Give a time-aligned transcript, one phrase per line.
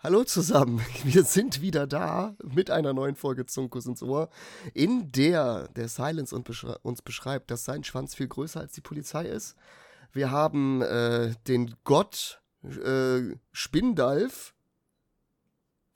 [0.00, 4.30] Hallo zusammen, wir sind wieder da mit einer neuen Folge Zunkus ins Ohr,
[4.72, 6.32] in der der Silence
[6.82, 9.56] uns beschreibt, dass sein Schwanz viel größer als die Polizei ist.
[10.12, 14.54] Wir haben äh, den Gott äh, Spindalf,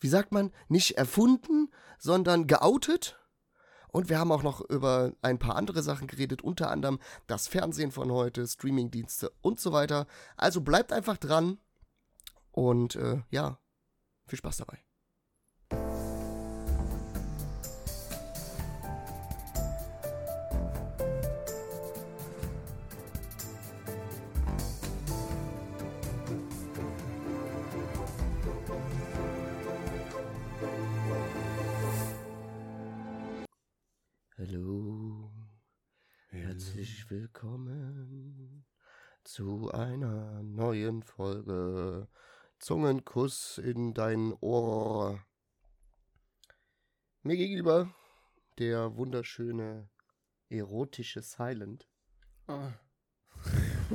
[0.01, 3.21] wie sagt man, nicht erfunden, sondern geoutet.
[3.87, 6.99] Und wir haben auch noch über ein paar andere Sachen geredet, unter anderem
[7.29, 10.09] das Fernsehen von heute, Streamingdienste und so weiter.
[10.37, 11.59] Also bleibt einfach dran
[12.51, 13.59] und äh, ja,
[14.33, 14.79] viel Spaß dabei.
[34.39, 35.31] Hallo,
[36.31, 38.65] herzlich willkommen
[39.25, 42.09] zu einer neuen Folge
[42.63, 45.21] Zungenkuss in dein Ohr.
[47.25, 47.93] Mir gegenüber
[48.57, 49.91] der wunderschöne
[50.49, 51.89] erotische Silent.
[52.47, 52.71] Ah.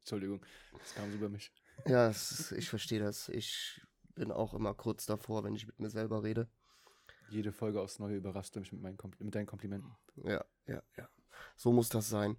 [0.00, 0.44] Entschuldigung,
[0.80, 1.52] das kam so über mich.
[1.86, 3.28] Ja, ist, ich verstehe das.
[3.28, 3.80] Ich
[4.16, 6.48] bin auch immer kurz davor, wenn ich mit mir selber rede.
[7.30, 9.94] Jede Folge aufs Neue überrascht mich mit, meinen mit deinen Komplimenten.
[10.24, 11.08] Ja, ja, ja.
[11.54, 12.36] So muss das sein.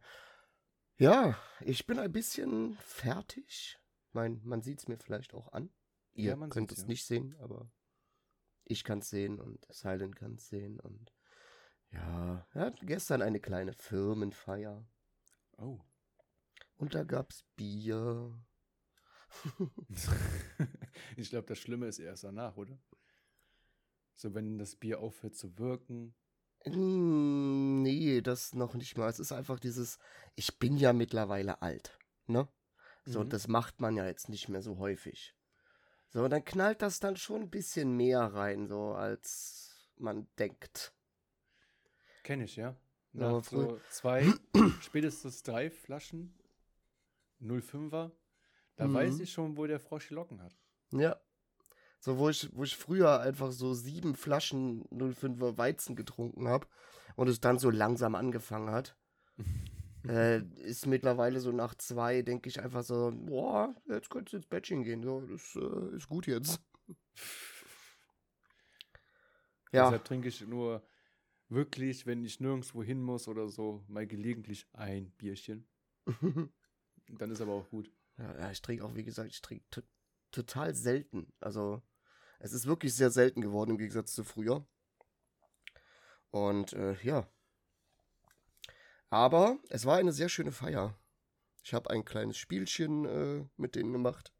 [0.97, 3.79] Ja, ich bin ein bisschen fertig
[4.15, 5.69] meine, man sieht es mir vielleicht auch an.
[6.13, 6.87] Ihr ja, könnt es ja.
[6.87, 7.69] nicht sehen, aber
[8.63, 11.13] ich kann es sehen und Silent kann es sehen und
[11.91, 14.85] ja, er hat gestern eine kleine Firmenfeier.
[15.57, 15.79] Oh.
[16.77, 18.43] Und da gab's Bier.
[21.15, 22.77] ich glaube, das Schlimme ist erst danach, oder?
[24.15, 26.15] So, wenn das Bier aufhört zu wirken.
[26.63, 29.09] Hm, nee, das noch nicht mal.
[29.09, 29.99] Es ist einfach dieses,
[30.35, 32.47] ich bin ja mittlerweile alt, ne?
[33.05, 33.29] So, mhm.
[33.29, 35.35] das macht man ja jetzt nicht mehr so häufig.
[36.09, 40.93] So, dann knallt das dann schon ein bisschen mehr rein, so als man denkt.
[42.23, 42.75] Kenne ich, ja.
[43.13, 44.33] Nach so zwei,
[44.81, 46.33] spätestens drei Flaschen
[47.41, 48.11] 05er,
[48.75, 48.93] da mhm.
[48.93, 50.55] weiß ich schon, wo der Frosch die Locken hat.
[50.91, 51.19] Ja.
[51.99, 56.67] So, wo ich, wo ich früher einfach so sieben Flaschen 05er Weizen getrunken habe
[57.15, 58.95] und es dann so langsam angefangen hat.
[60.07, 64.47] äh, ist mittlerweile so nach zwei, denke ich einfach so, boah, jetzt könntest du ins
[64.47, 65.03] Bettchen gehen.
[65.03, 66.61] So, das äh, ist gut jetzt.
[69.71, 69.85] ja.
[69.85, 70.85] Deshalb trinke ich nur
[71.49, 75.67] wirklich, wenn ich nirgendwo hin muss oder so, mal gelegentlich ein Bierchen.
[77.07, 77.91] Dann ist aber auch gut.
[78.17, 79.65] Ja, ich trinke auch, wie gesagt, ich trinke
[80.31, 81.31] total selten.
[81.39, 81.81] Also,
[82.39, 84.67] es ist wirklich sehr selten geworden im Gegensatz zu früher.
[86.31, 87.27] Und äh, ja,
[89.15, 90.93] aber es war eine sehr schöne Feier.
[91.63, 94.33] Ich habe ein kleines Spielchen äh, mit denen gemacht.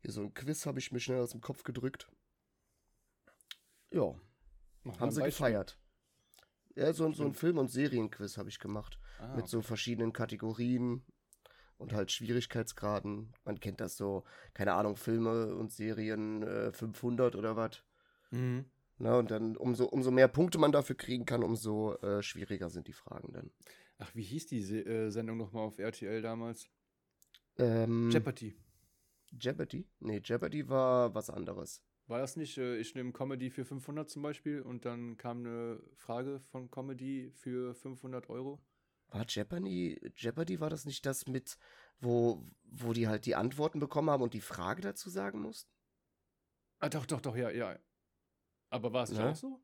[0.00, 2.10] Hier so ein Quiz habe ich mir schnell aus dem Kopf gedrückt.
[3.92, 4.16] Ja.
[4.82, 5.78] Mach haben sie gefeiert.
[6.74, 8.98] Ja, so, so ein Film- und Serienquiz habe ich gemacht.
[9.20, 9.50] Ah, mit okay.
[9.50, 11.04] so verschiedenen Kategorien
[11.76, 13.32] und halt Schwierigkeitsgraden.
[13.44, 17.84] Man kennt das so, keine Ahnung, Filme und Serien äh, 500 oder was.
[18.32, 18.64] Mhm.
[18.98, 22.88] Na, und dann, umso, umso mehr Punkte man dafür kriegen kann, umso äh, schwieriger sind
[22.88, 23.52] die Fragen dann.
[23.98, 26.68] Ach, wie hieß die Se äh, Sendung nochmal auf RTL damals?
[27.58, 28.56] Ähm, Jeopardy.
[29.32, 29.86] Jeopardy?
[29.98, 31.82] Nee, Jeopardy war was anderes.
[32.06, 35.82] War das nicht, äh, ich nehme Comedy für 500 zum Beispiel und dann kam eine
[35.96, 38.62] Frage von Comedy für 500 Euro?
[39.08, 41.58] War Jeopardy, Jeopardy war das nicht das mit,
[42.00, 45.70] wo, wo die halt die Antworten bekommen haben und die Frage dazu sagen mussten?
[46.78, 47.78] Ah, doch, doch, doch, ja, ja.
[48.70, 49.60] Aber war es nicht auch so?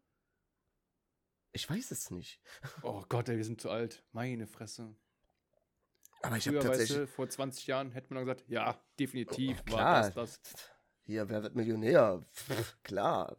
[1.55, 2.41] Ich weiß es nicht.
[2.83, 4.05] Oh Gott, ey, wir sind zu alt.
[4.13, 4.95] Meine Fresse.
[6.21, 6.91] Aber ich habe tatsächlich.
[6.91, 10.41] Weißt du, vor 20 Jahren hätte man dann gesagt, ja, definitiv oh, war das das.
[11.05, 12.27] Hier, wer wird Millionär?
[12.33, 13.37] Pff, klar.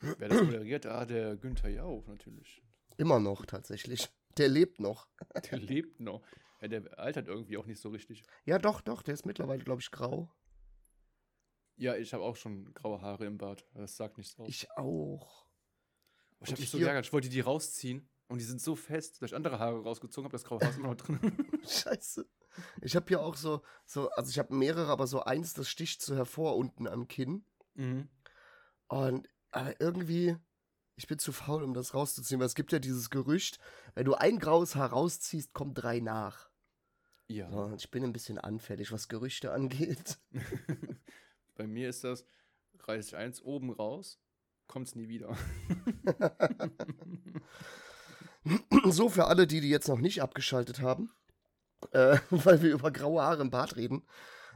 [0.00, 0.86] Wer das moderiert?
[0.86, 2.62] Ah, der Günther Jauch natürlich.
[2.96, 4.08] Immer noch, tatsächlich.
[4.38, 5.08] Der lebt noch.
[5.50, 6.22] Der lebt noch.
[6.60, 8.22] Ja, der altert irgendwie auch nicht so richtig.
[8.44, 9.02] Ja, doch, doch.
[9.02, 10.30] Der ist mittlerweile, glaube ich, grau.
[11.76, 13.66] Ja, ich habe auch schon graue Haare im Bart.
[13.74, 14.48] Das sagt nichts aus.
[14.48, 15.45] Ich auch.
[16.46, 17.06] Ich habe mich so geärgert.
[17.06, 20.32] Ich wollte die rausziehen und die sind so fest, dass ich andere Haare rausgezogen habe.
[20.32, 21.18] Das graue Haar ist immer noch drin.
[21.66, 22.28] Scheiße.
[22.80, 26.02] Ich habe hier auch so, so also ich habe mehrere, aber so eins, das sticht
[26.02, 27.44] so hervor unten am Kinn.
[27.74, 28.08] Mhm.
[28.88, 30.36] Und aber irgendwie,
[30.96, 33.58] ich bin zu faul, um das rauszuziehen, weil es gibt ja dieses Gerücht,
[33.94, 36.50] wenn du ein graues Haar rausziehst, kommen drei nach.
[37.28, 37.50] Ja.
[37.50, 40.18] So, ich bin ein bisschen anfällig, was Gerüchte angeht.
[41.54, 42.24] Bei mir ist das,
[42.80, 44.20] reiße ich eins oben raus,
[44.66, 45.36] kommt es nie wieder.
[48.90, 51.10] so für alle, die, die jetzt noch nicht abgeschaltet haben,
[51.92, 54.06] äh, weil wir über graue Haare im Bart reden.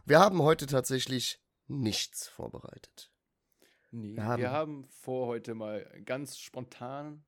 [0.04, 3.12] Wir haben heute tatsächlich nichts vorbereitet.
[3.92, 7.24] Nee, wir haben, wir haben vor, heute mal ganz spontan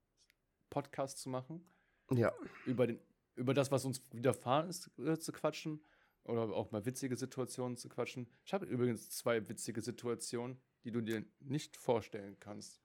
[0.70, 1.64] Podcast zu machen.
[2.10, 2.32] Ja.
[2.66, 3.00] Über, den,
[3.34, 5.84] über das, was uns widerfahren ist, äh, zu quatschen.
[6.24, 8.28] Oder auch mal witzige Situationen zu quatschen.
[8.44, 12.80] Ich habe übrigens zwei witzige Situationen, die du dir nicht vorstellen kannst.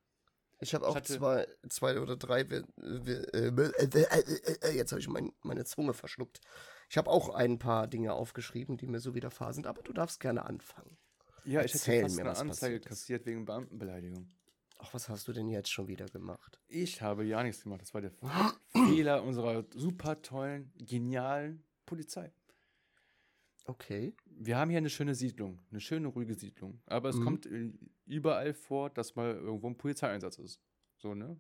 [0.60, 2.42] Ich habe auch ich zwei, zwei oder drei.
[2.42, 2.64] Äh,
[3.34, 6.42] äh, jetzt habe ich mein, meine Zunge verschluckt.
[6.90, 10.20] Ich habe auch ein paar Dinge aufgeschrieben, die mir so widerfahren sind, aber du darfst
[10.20, 10.98] gerne anfangen.
[11.46, 14.30] Ja, ich hätte fast mir, eine Anzeige kassiert wegen Beamtenbeleidigung.
[14.80, 16.60] Ach, was hast du denn jetzt schon wieder gemacht?
[16.68, 17.82] Ich habe ja nichts gemacht.
[17.82, 18.12] Das war der
[18.72, 22.32] Fehler unserer super tollen, genialen Polizei.
[23.68, 24.16] Okay.
[24.26, 26.82] Wir haben hier eine schöne Siedlung, eine schöne, ruhige Siedlung.
[26.86, 27.24] Aber es mhm.
[27.24, 27.50] kommt
[28.06, 30.62] überall vor, dass mal irgendwo ein Polizeieinsatz ist.
[30.98, 31.40] So, ne?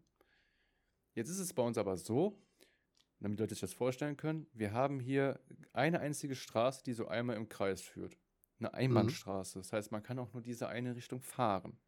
[1.13, 2.38] Jetzt ist es bei uns aber so,
[3.19, 5.39] damit Leute sich das vorstellen können, wir haben hier
[5.74, 8.18] eine einzige Straße, die so einmal im Kreis führt.
[8.59, 9.57] Eine Einbahnstraße.
[9.57, 9.62] Mhm.
[9.62, 11.79] Das heißt, man kann auch nur diese eine Richtung fahren.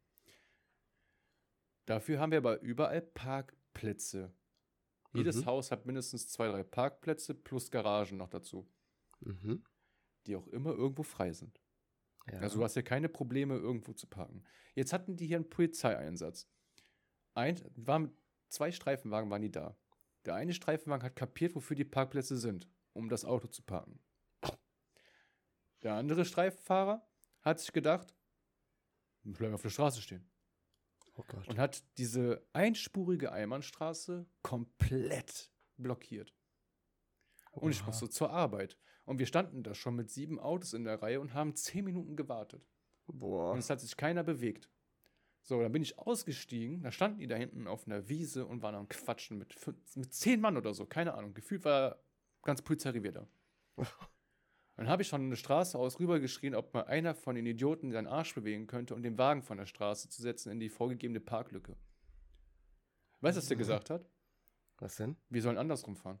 [1.84, 4.32] Dafür haben wir aber überall Parkplätze.
[5.12, 5.46] Jedes mhm.
[5.46, 8.66] Haus hat mindestens zwei, drei Parkplätze plus Garagen noch dazu.
[9.20, 9.64] Mhm.
[10.26, 11.60] Die auch immer irgendwo frei sind.
[12.30, 12.40] Ja.
[12.40, 14.44] Also du hast ja keine Probleme, irgendwo zu parken.
[14.74, 16.46] Jetzt hatten die hier einen Polizeieinsatz.
[17.34, 18.16] Ein, waren,
[18.48, 19.76] zwei Streifenwagen waren die da.
[20.26, 24.00] Der eine Streifenwagen hat kapiert, wofür die Parkplätze sind, um das Auto zu parken.
[25.82, 27.06] Der andere Streifenfahrer
[27.40, 28.14] hat sich gedacht,
[29.22, 30.30] bleiben auf der Straße stehen.
[31.16, 36.34] Oh und hat diese einspurige Einbahnstraße komplett blockiert.
[37.52, 37.64] Oha.
[37.64, 38.78] Und ich musste zur Arbeit.
[39.10, 42.14] Und wir standen da schon mit sieben Autos in der Reihe und haben zehn Minuten
[42.14, 42.64] gewartet.
[43.08, 43.50] Boah.
[43.50, 44.70] Und es hat sich keiner bewegt.
[45.42, 48.76] So, dann bin ich ausgestiegen, da standen die da hinten auf einer Wiese und waren
[48.76, 49.56] am Quatschen mit,
[49.96, 51.34] mit zehn Mann oder so, keine Ahnung.
[51.34, 52.00] Gefühlt war
[52.44, 53.28] ganz Polizeirevier da.
[54.76, 58.06] Dann habe ich von der Straße aus rübergeschrien, ob mal einer von den Idioten seinen
[58.06, 61.74] Arsch bewegen könnte, um den Wagen von der Straße zu setzen in die vorgegebene Parklücke.
[63.22, 63.58] Weißt du, was der mhm.
[63.58, 64.08] gesagt hat?
[64.78, 65.16] Was denn?
[65.30, 66.20] Wir sollen andersrum fahren.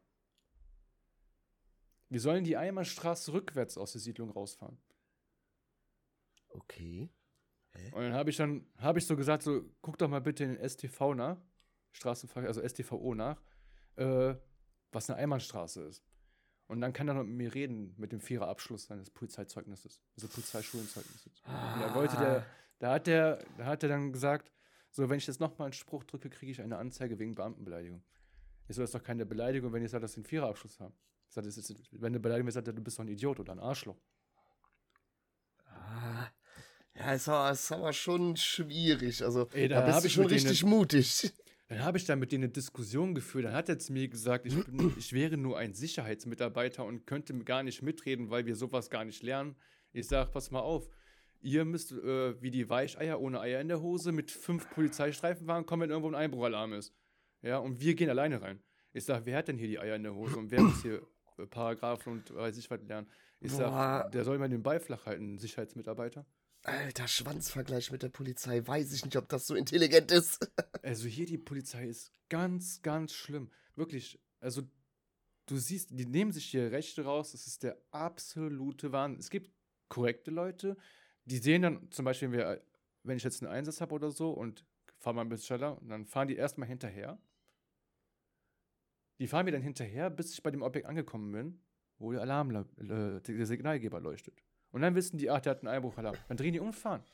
[2.10, 4.76] Wir sollen die Einbahnstraße rückwärts aus der Siedlung rausfahren.
[6.48, 7.08] Okay.
[7.72, 7.92] Hä?
[7.92, 10.54] Und dann habe ich dann, habe ich so gesagt, so, guck doch mal bitte in
[10.54, 11.40] den STV nach,
[11.92, 13.40] Straßenverkehr, also STVO nach,
[13.94, 14.34] äh,
[14.90, 16.04] was eine Einbahnstraße ist.
[16.66, 21.42] Und dann kann er noch mit mir reden, mit dem Viererabschluss seines Polizeizeugnisses, also Polizeischulenzeugnisses.
[21.44, 21.74] Ah.
[21.74, 22.46] Und da wollte der,
[22.80, 24.52] da hat der, da hat er dann gesagt,
[24.90, 28.02] so, wenn ich jetzt nochmal einen Spruch drücke, kriege ich eine Anzeige wegen Beamtenbeleidigung.
[28.66, 30.94] Ich so, das ist doch keine Beleidigung, wenn ich sage, dass sie einen Viererabschluss haben.
[31.32, 33.60] Sage, ist, wenn eine Beleidigung ist, sagt er, du bist doch ein Idiot oder ein
[33.60, 34.00] Arschloch.
[35.66, 36.28] Ah.
[36.94, 39.22] Ja, ist aber, ist aber schon schwierig.
[39.22, 41.32] Also, Ey, da, da bist du schon richtig mutig.
[41.68, 43.44] Dann habe ich da mit denen eine Diskussion geführt.
[43.44, 47.32] Dann hat er zu mir gesagt, ich, bin, ich wäre nur ein Sicherheitsmitarbeiter und könnte
[47.44, 49.54] gar nicht mitreden, weil wir sowas gar nicht lernen.
[49.92, 50.88] Ich sage, pass mal auf.
[51.40, 55.64] Ihr müsst äh, wie die Weicheier ohne Eier in der Hose mit fünf Polizeistreifen fahren,
[55.64, 56.92] kommen, wenn irgendwo ein Einbruchalarm ist.
[57.40, 58.60] Ja, und wir gehen alleine rein.
[58.92, 61.00] Ich sage, wer hat denn hier die Eier in der Hose und wer muss hier
[61.46, 63.08] Paragraphen und weiß ich was lernen?
[63.40, 66.26] Ich sage, der soll mal den Ball flach halten, Sicherheitsmitarbeiter.
[66.62, 68.66] Alter, Schwanzvergleich mit der Polizei.
[68.66, 70.50] Weiß ich nicht, ob das so intelligent ist.
[70.82, 73.50] also hier die Polizei ist ganz, ganz schlimm.
[73.76, 74.20] Wirklich.
[74.40, 74.62] Also
[75.46, 77.32] du siehst, die nehmen sich hier Rechte raus.
[77.32, 79.20] Das ist der absolute Wahnsinn.
[79.20, 79.50] Es gibt
[79.88, 80.76] korrekte Leute,
[81.24, 82.60] die sehen dann zum Beispiel,
[83.02, 84.64] wenn, ich jetzt einen Einsatz habe oder so und
[84.98, 87.18] fahre mal ein bisschen schneller, und dann fahren die erstmal hinterher.
[89.20, 91.60] Die fahren mir dann hinterher, bis ich bei dem Objekt angekommen bin,
[91.98, 94.42] wo der Alarm, äh, der Signalgeber leuchtet.
[94.72, 96.16] Und dann wissen die, ach, der hat einen Einbruchalarm.
[96.28, 97.04] Dann drehen die um und fahren.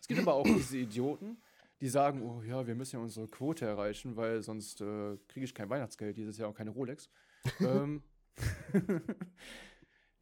[0.00, 1.42] Es gibt aber auch diese Idioten,
[1.80, 5.52] die sagen, oh ja, wir müssen ja unsere Quote erreichen, weil sonst äh, kriege ich
[5.52, 7.10] kein Weihnachtsgeld dieses Jahr und keine Rolex.
[7.60, 8.04] ähm,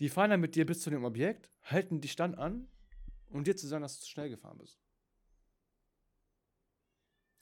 [0.00, 2.68] die fahren dann mit dir bis zu dem Objekt, halten dich dann an,
[3.28, 4.80] um dir zu sagen, dass du zu schnell gefahren bist.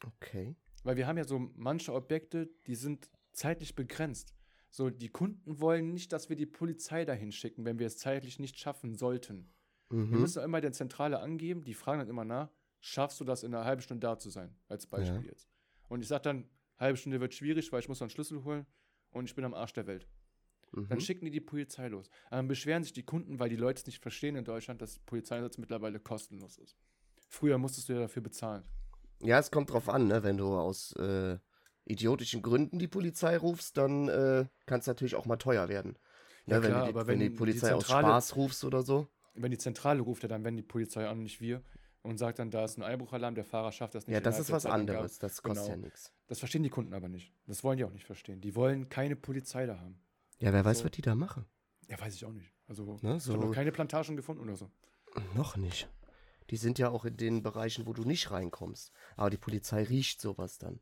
[0.05, 0.57] Okay.
[0.83, 4.35] Weil wir haben ja so manche Objekte, die sind zeitlich begrenzt.
[4.71, 8.39] So, die Kunden wollen nicht, dass wir die Polizei dahin schicken, wenn wir es zeitlich
[8.39, 9.49] nicht schaffen sollten.
[9.91, 10.11] Mhm.
[10.11, 12.51] Wir müssen immer der Zentrale angeben, die fragen dann immer nach,
[12.81, 15.29] schaffst du das in einer halben Stunde da zu sein, als Beispiel ja.
[15.29, 15.49] jetzt.
[15.89, 18.67] Und ich sage dann, halbe Stunde wird schwierig, weil ich muss noch einen Schlüssel holen
[19.11, 20.09] und ich bin am Arsch der Welt.
[20.73, 20.89] Mhm.
[20.89, 22.11] Dann schicken die die Polizei los.
[22.31, 25.59] dann beschweren sich die Kunden, weil die Leute es nicht verstehen in Deutschland, dass Polizeieinsatz
[25.59, 26.77] mittlerweile kostenlos ist.
[27.29, 28.65] Früher musstest du ja dafür bezahlen.
[29.21, 30.23] Ja, es kommt drauf an, ne?
[30.23, 31.39] wenn du aus äh,
[31.87, 35.97] idiotischen Gründen die Polizei rufst, dann äh, kann es natürlich auch mal teuer werden.
[36.47, 38.65] Ja, ne, klar, wenn, die, aber wenn, wenn die Polizei die Zentrale, aus Spaß rufst
[38.65, 39.09] oder so.
[39.35, 41.63] Wenn die Zentrale ruft, ja dann wenn die Polizei an, nicht wir.
[42.03, 44.15] Und sagt dann, da ist ein Einbruchalarm, der Fahrer schafft das nicht.
[44.15, 45.77] Ja, das ist was anderes, das kostet genau.
[45.77, 46.13] ja nichts.
[46.29, 47.33] Das verstehen die Kunden aber nicht.
[47.49, 48.41] Das wollen die auch nicht verstehen.
[48.41, 49.99] Die wollen keine Polizei da haben.
[50.39, 50.85] Ja, wer weiß, so.
[50.85, 51.47] was die da machen.
[51.89, 52.53] Ja, weiß ich auch nicht.
[52.69, 53.33] Also, ne, so.
[53.33, 54.71] ich habe noch keine Plantagen gefunden oder so.
[55.35, 55.89] Noch nicht.
[56.51, 58.93] Die sind ja auch in den Bereichen, wo du nicht reinkommst.
[59.17, 60.79] Aber die Polizei riecht sowas dann.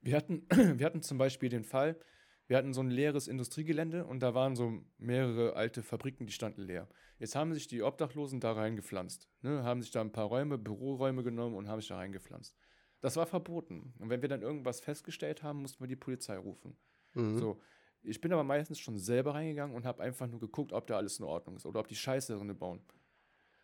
[0.00, 0.46] Wir hatten,
[0.78, 1.98] wir hatten zum Beispiel den Fall,
[2.46, 6.62] wir hatten so ein leeres Industriegelände und da waren so mehrere alte Fabriken, die standen
[6.62, 6.88] leer.
[7.18, 9.28] Jetzt haben sich die Obdachlosen da reingepflanzt.
[9.42, 9.62] Ne?
[9.64, 12.56] Haben sich da ein paar Räume, Büroräume genommen und haben sich da reingepflanzt.
[13.00, 13.92] Das war verboten.
[13.98, 16.76] Und wenn wir dann irgendwas festgestellt haben, mussten wir die Polizei rufen.
[17.14, 17.38] Mhm.
[17.38, 17.60] So.
[18.02, 21.18] Ich bin aber meistens schon selber reingegangen und habe einfach nur geguckt, ob da alles
[21.18, 22.80] in Ordnung ist oder ob die Scheiße drin bauen.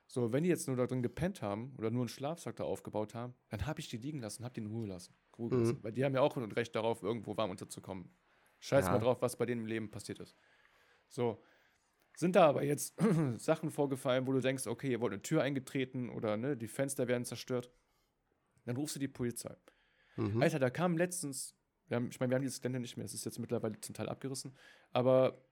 [0.07, 3.15] So, wenn die jetzt nur da drin gepennt haben oder nur einen Schlafsack da aufgebaut
[3.15, 5.15] haben, dann habe ich die liegen lassen, habe die in Ruhe lassen.
[5.39, 5.83] Ruhe mhm.
[5.83, 8.11] Weil die haben ja auch ein Recht darauf, irgendwo warm unterzukommen.
[8.61, 8.93] Scheiß ja.
[8.93, 10.37] mal drauf, was bei denen im Leben passiert ist.
[11.09, 11.43] So.
[12.17, 12.95] Sind da aber jetzt
[13.39, 17.09] Sachen vorgefallen, wo du denkst, okay, ihr wollt eine Tür eingetreten oder ne, die Fenster
[17.09, 17.73] werden zerstört,
[18.65, 19.57] dann rufst du die Polizei.
[20.17, 20.41] Mhm.
[20.41, 21.57] Alter, da kam letztens,
[21.91, 24.09] haben, ich meine, wir haben dieses Gelände nicht mehr, es ist jetzt mittlerweile zum Teil
[24.09, 24.57] abgerissen,
[24.93, 25.45] aber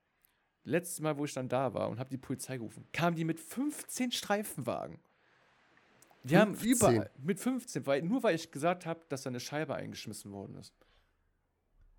[0.64, 3.40] letztes Mal, wo ich dann da war und habe die Polizei gerufen, kamen die mit
[3.40, 5.00] 15 Streifenwagen.
[6.24, 6.38] Die 15?
[6.38, 10.32] haben überall mit 15, weil, nur weil ich gesagt habe, dass da eine Scheibe eingeschmissen
[10.32, 10.72] worden ist.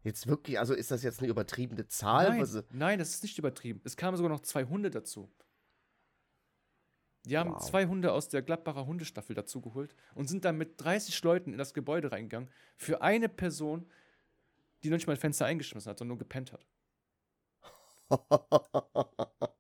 [0.04, 2.38] Jetzt wirklich, also ist das jetzt eine übertriebene Zahl?
[2.38, 3.82] Nein, nein, das ist nicht übertrieben.
[3.86, 5.30] Es kamen sogar noch zwei Hunde dazu.
[7.26, 7.66] Die haben wow.
[7.66, 11.74] zwei Hunde aus der Gladbacher Hundestaffel dazugeholt und sind dann mit 30 Leuten in das
[11.74, 13.90] Gebäude reingegangen für eine Person,
[14.84, 16.66] die noch nicht mal ein Fenster eingeschmissen hat, sondern nur gepennt hat.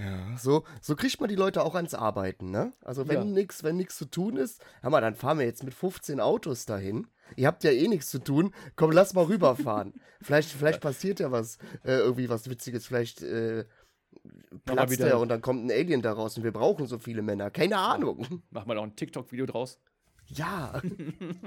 [0.00, 2.72] ja, so, so kriegt man die Leute auch ans Arbeiten, ne?
[2.82, 3.24] Also wenn ja.
[3.24, 6.64] nichts, wenn nichts zu tun ist, hör mal, dann fahren wir jetzt mit 15 Autos
[6.64, 7.06] dahin.
[7.36, 8.54] Ihr habt ja eh nichts zu tun.
[8.76, 9.92] Komm, lass mal rüberfahren.
[10.22, 12.86] vielleicht, vielleicht passiert ja was, äh, irgendwie was Witziges.
[12.86, 13.66] Vielleicht äh,
[14.64, 17.50] platzt er und dann kommt ein Alien daraus und wir brauchen so viele Männer.
[17.50, 18.42] Keine Ahnung.
[18.50, 19.78] Mach mal auch ein TikTok-Video draus.
[20.28, 20.80] Ja.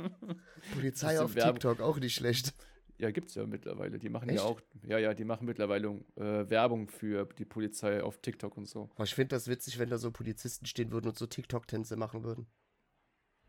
[0.75, 2.53] Polizei auf TikTok, auch nicht schlecht.
[2.97, 3.97] Ja, gibt's ja mittlerweile.
[3.97, 4.39] Die machen Echt?
[4.39, 8.67] ja auch, ja, ja, die machen mittlerweile äh, Werbung für die Polizei auf TikTok und
[8.67, 8.89] so.
[8.95, 12.23] Aber ich finde das witzig, wenn da so Polizisten stehen würden und so TikTok-Tänze machen
[12.23, 12.47] würden.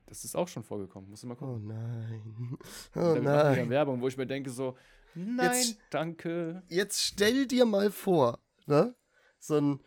[0.06, 1.54] Das ist auch schon vorgekommen, muss du mal gucken.
[1.54, 2.58] Oh nein.
[2.94, 3.68] Oh nein.
[3.70, 4.76] Werbung, wo ich mir denke so,
[5.14, 6.62] nein, jetzt, danke.
[6.68, 8.94] Jetzt stell dir mal vor, ne?
[9.38, 9.80] So ein,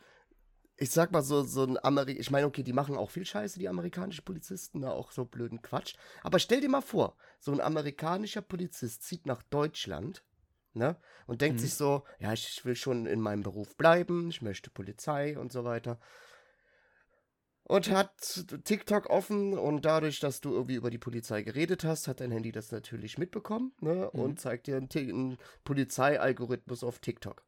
[0.78, 3.58] ich sag mal so, so ein Amerik ich meine, okay, die machen auch viel Scheiße,
[3.60, 5.96] die amerikanischen Polizisten, da ne, auch so blöden Quatsch.
[6.24, 10.24] Aber stell dir mal vor, so ein amerikanischer Polizist zieht nach Deutschland,
[10.74, 10.96] ne?
[11.26, 11.62] Und denkt mhm.
[11.62, 15.64] sich so, ja, ich will schon in meinem Beruf bleiben, ich möchte Polizei und so
[15.64, 16.00] weiter.
[17.64, 22.22] Und hat TikTok offen und dadurch, dass du irgendwie über die Polizei geredet hast, hat
[22.22, 24.12] dein Handy das natürlich mitbekommen, ne?
[24.14, 24.20] Mhm.
[24.20, 27.47] Und zeigt dir einen, einen Polizeialgorithmus auf TikTok.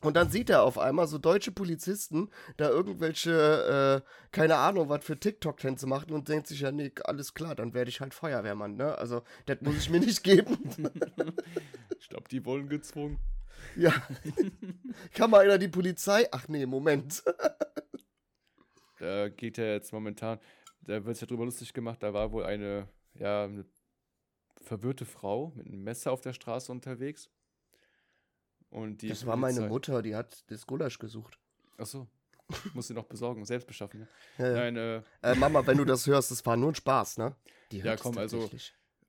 [0.00, 5.04] Und dann sieht er auf einmal so deutsche Polizisten da irgendwelche, äh, keine Ahnung, was
[5.04, 8.76] für TikTok-Tänze machen und denkt sich ja, nee, alles klar, dann werde ich halt Feuerwehrmann,
[8.76, 8.96] ne?
[8.96, 10.56] Also, das muss ich mir nicht geben.
[11.98, 13.18] ich glaube, die wollen gezwungen.
[13.74, 13.92] Ja.
[15.14, 16.28] Kann mal einer die Polizei?
[16.30, 17.24] Ach nee, Moment.
[19.00, 20.38] da geht ja jetzt momentan,
[20.82, 23.64] da wird es ja drüber lustig gemacht, da war wohl eine, ja, eine
[24.62, 27.28] verwirrte Frau mit einem Messer auf der Straße unterwegs
[28.70, 31.38] und die das war meine Mutter, die hat das Gulasch gesucht.
[31.78, 32.06] Ach so.
[32.74, 34.00] Muss sie noch besorgen, selbst beschaffen.
[34.00, 34.08] Ne?
[34.38, 37.36] Ja, Nein, äh, äh, Mama, wenn du das hörst, das war nur ein Spaß, ne?
[37.70, 38.48] Die ja, komm, also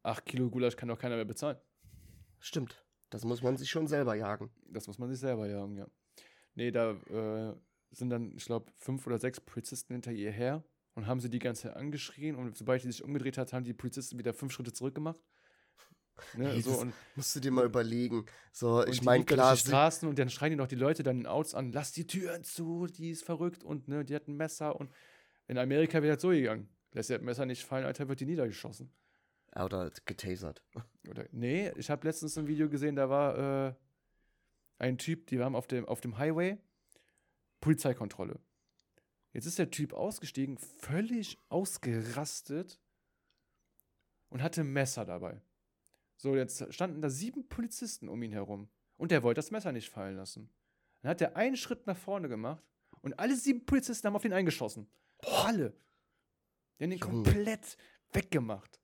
[0.04, 1.58] 8 Kilo Gulasch kann doch keiner mehr bezahlen.
[2.40, 2.84] Stimmt.
[3.10, 4.52] Das muss man sich schon selber jagen.
[4.68, 5.88] Das muss man sich selber jagen, ja.
[6.56, 7.56] Nee, da äh,
[7.92, 10.64] sind dann, ich glaube, fünf oder sechs Polizisten hinter ihr her
[10.96, 13.74] und haben sie die ganze Zeit angeschrien und sobald sie sich umgedreht hat, haben die
[13.74, 15.20] Polizisten wieder fünf Schritte zurückgemacht
[16.36, 18.26] Ne, hey, so und musst du dir mal überlegen.
[18.52, 19.54] So, ich meine, klar.
[19.54, 22.08] Die Straßen und dann schreien die noch die Leute dann in Autos an, lass die
[22.08, 24.92] Türen zu, die ist verrückt und ne, die hat ein Messer und
[25.48, 26.70] in Amerika wäre das so gegangen.
[26.94, 28.92] Lässt ihr das Messer nicht fallen, Alter, wird die niedergeschossen.
[29.56, 30.64] Oder getasert.
[31.08, 33.74] Oder, nee, ich habe letztens ein Video gesehen, da war äh,
[34.78, 36.58] ein Typ, die waren auf dem, auf dem Highway,
[37.62, 38.40] Polizeikontrolle.
[39.34, 42.80] Jetzt ist der Typ ausgestiegen, völlig ausgerastet
[44.30, 45.42] und hatte ein Messer dabei.
[46.20, 48.68] So, jetzt standen da sieben Polizisten um ihn herum.
[48.98, 50.50] Und der wollte das Messer nicht fallen lassen.
[51.02, 52.62] Dann hat er einen Schritt nach vorne gemacht
[53.02, 54.90] und alle sieben Polizisten haben auf ihn eingeschossen.
[55.22, 55.74] Boah, alle.
[56.78, 57.78] Die haben ihn komplett
[58.12, 58.82] weggemacht.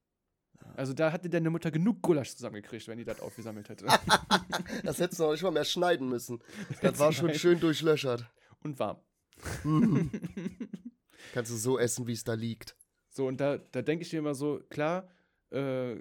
[0.77, 3.85] Also da hatte deine Mutter genug Gulasch zusammengekriegt, wenn die das aufgesammelt hätte.
[4.83, 6.41] das hättest du auch nicht mal mehr schneiden müssen.
[6.81, 8.25] Das war schon schön durchlöchert.
[8.63, 9.01] Und warm.
[11.33, 12.77] Kannst du so essen, wie es da liegt.
[13.09, 15.09] So, und da, da denke ich mir immer so, klar,
[15.51, 15.97] äh,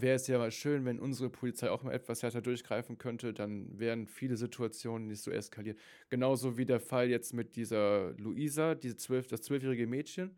[0.00, 3.78] wäre es ja mal schön, wenn unsere Polizei auch mal etwas härter durchgreifen könnte, dann
[3.78, 5.78] wären viele Situationen nicht so eskaliert.
[6.08, 10.36] Genauso wie der Fall jetzt mit dieser Luisa, diese 12, das zwölfjährige Mädchen,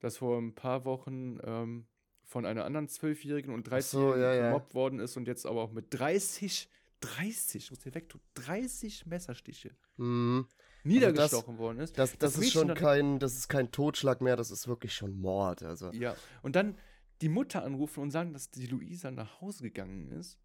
[0.00, 1.86] das vor ein paar Wochen ähm,
[2.24, 4.46] von einer anderen Zwölfjährigen und 13-Jährigen so, ja, ja.
[4.48, 6.68] gemobbt worden ist und jetzt aber auch mit 30,
[7.00, 9.70] 30, muss hier weg tun, 30 Messerstiche.
[9.96, 10.46] Mhm.
[10.82, 11.98] niedergestochen also das, worden ist.
[11.98, 15.16] Das, das, das ist schon kein, das ist kein Totschlag mehr, das ist wirklich schon
[15.16, 15.62] Mord.
[15.62, 15.90] Also.
[15.92, 16.76] Ja, und dann
[17.22, 20.38] die Mutter anrufen und sagen, dass die Luisa nach Hause gegangen ist.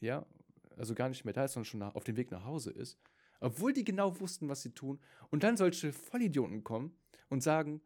[0.00, 0.26] Ja,
[0.76, 2.98] also gar nicht mehr da ist, sondern schon nach, auf dem Weg nach Hause ist.
[3.40, 5.00] Obwohl die genau wussten, was sie tun.
[5.30, 6.96] Und dann solche Vollidioten kommen
[7.28, 7.80] und sagen,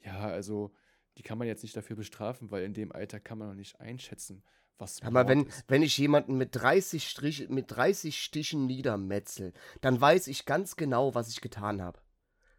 [0.00, 0.72] ja, also
[1.18, 3.80] die kann man jetzt nicht dafür bestrafen, weil in dem Alter kann man noch nicht
[3.80, 4.42] einschätzen,
[4.78, 5.64] was Aber wenn, ist.
[5.68, 11.14] wenn ich jemanden mit 30, Strich, mit 30 Stichen niedermetzel, dann weiß ich ganz genau,
[11.14, 12.00] was ich getan habe.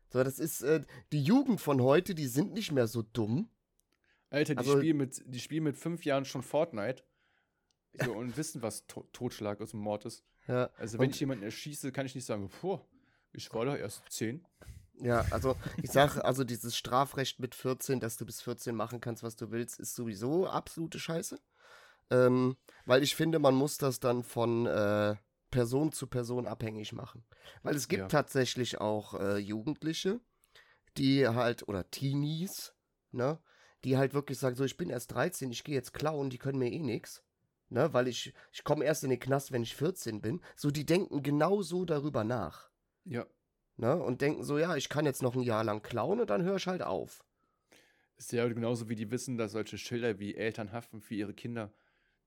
[0.09, 3.49] So, das ist, äh, die Jugend von heute, die sind nicht mehr so dumm.
[4.33, 7.03] Alter, die, also, spielen mit, die spielen mit fünf Jahren schon Fortnite.
[8.03, 10.23] So, und wissen, was to Totschlag aus dem Mord ist.
[10.47, 10.71] Ja.
[10.77, 12.79] Also, wenn ich jemanden erschieße, kann ich nicht sagen, puh,
[13.31, 14.43] ich war da erst zehn.
[14.95, 19.21] Ja, also ich sage, also dieses Strafrecht mit 14, dass du bis 14 machen kannst,
[19.21, 21.39] was du willst, ist sowieso absolute Scheiße.
[22.09, 25.15] Ähm, weil ich finde, man muss das dann von äh,
[25.51, 27.23] Person zu Person abhängig machen.
[27.61, 28.07] Weil es gibt ja.
[28.07, 30.19] tatsächlich auch äh, Jugendliche,
[30.97, 32.73] die halt, oder Teenies,
[33.11, 33.39] ne,
[33.83, 36.59] die halt wirklich sagen, so, ich bin erst 13, ich gehe jetzt klauen, die können
[36.59, 37.23] mir eh nichts.
[37.69, 40.41] Ne, weil ich, ich komme erst in den Knast, wenn ich 14 bin.
[40.55, 42.69] So, die denken genau so darüber nach.
[43.03, 43.25] Ja.
[43.77, 46.43] Ne, und denken so, ja, ich kann jetzt noch ein Jahr lang klauen und dann
[46.43, 47.23] höre ich halt auf.
[48.15, 51.73] Ist ja genauso wie die wissen, dass solche Schilder wie Eltern haften für ihre Kinder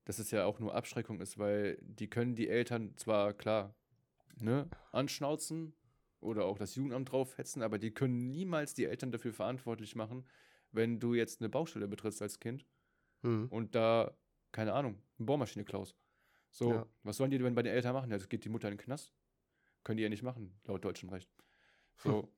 [0.07, 3.75] dass es ja auch nur Abschreckung ist, weil die können die Eltern zwar klar
[4.41, 5.75] ne, anschnauzen
[6.21, 10.25] oder auch das Jugendamt draufhetzen, aber die können niemals die Eltern dafür verantwortlich machen,
[10.77, 12.67] wenn du jetzt eine Baustelle betrittst als Kind
[13.23, 13.49] hm.
[13.49, 14.17] und da,
[14.53, 15.97] keine Ahnung, eine Bohrmaschine klaust.
[16.51, 16.87] So, ja.
[17.03, 18.11] was sollen die denn bei den Eltern machen?
[18.11, 19.13] Ja, das geht die Mutter in den Knast.
[19.83, 21.31] Können die ja nicht machen, laut deutschem Recht.
[21.97, 22.29] So, hm.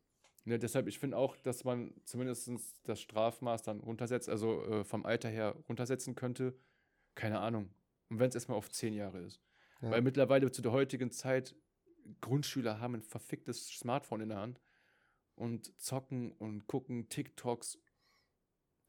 [0.44, 2.50] ne, deshalb, ich finde auch, dass man zumindest
[2.84, 6.58] das Strafmaß dann runtersetzt, also äh, vom Alter her runtersetzen könnte,
[7.14, 7.70] keine Ahnung.
[8.08, 9.40] Und wenn es erstmal auf zehn Jahre ist.
[9.82, 9.90] Ja.
[9.90, 11.54] Weil mittlerweile zu der heutigen Zeit
[12.20, 14.60] Grundschüler haben ein verficktes Smartphone in der Hand
[15.34, 17.78] und zocken und gucken TikToks.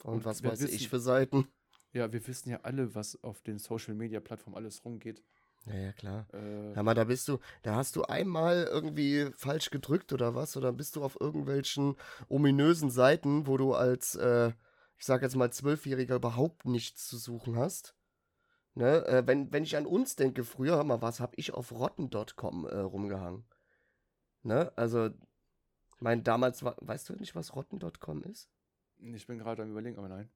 [0.04, 1.48] Und, und was weiß wissen, ich für Seiten.
[1.92, 5.24] Ja, wir wissen ja alle, was auf den Social Media Plattformen alles rumgeht.
[5.66, 6.28] Ja, ja, klar.
[6.34, 10.56] Äh, ja, mal, da bist du, da hast du einmal irgendwie falsch gedrückt oder was,
[10.56, 11.96] oder bist du auf irgendwelchen
[12.28, 14.52] ominösen Seiten, wo du als, äh,
[14.98, 17.96] ich sag jetzt mal, Zwölfjähriger überhaupt nichts zu suchen hast.
[18.76, 19.06] Ne?
[19.08, 22.66] Äh, wenn, wenn ich an uns denke, früher, hör mal, was habe ich auf rotten.com
[22.66, 23.46] äh, rumgehangen?
[24.44, 24.72] Ne?
[24.76, 25.10] Also,
[26.00, 28.50] mein damals war, weißt du nicht, was rotten.com ist?
[29.00, 30.30] Ich bin gerade am überlegen, aber nein.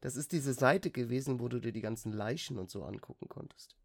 [0.00, 3.76] Das ist diese Seite gewesen, wo du dir die ganzen Leichen und so angucken konntest.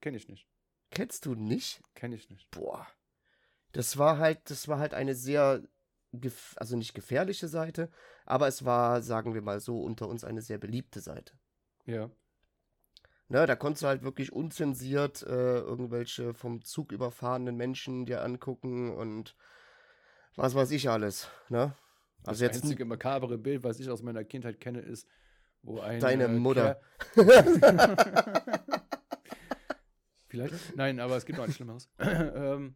[0.00, 0.48] Kenn ich nicht.
[0.90, 1.82] Kennst du nicht?
[1.94, 2.50] Kenn ich nicht.
[2.50, 2.86] Boah.
[3.72, 5.62] Das war halt, das war halt eine sehr,
[6.56, 7.90] also nicht gefährliche Seite,
[8.24, 11.34] aber es war, sagen wir mal so, unter uns eine sehr beliebte Seite.
[11.84, 12.10] Ja.
[13.28, 18.94] Ne, da konntest du halt wirklich unzensiert äh, irgendwelche vom Zug überfahrenen Menschen dir angucken
[18.94, 19.36] und
[20.36, 21.28] was weiß ich alles.
[21.48, 21.74] Ne?
[22.24, 25.06] Also das jetzt einzige makabere Bild, was ich aus meiner Kindheit kenne, ist,
[25.62, 26.00] wo ein.
[26.00, 26.80] Deine äh, Mutter.
[30.26, 30.76] Vielleicht?
[30.76, 31.88] Nein, aber es gibt noch ein Schlimmeres.
[31.98, 32.74] ähm,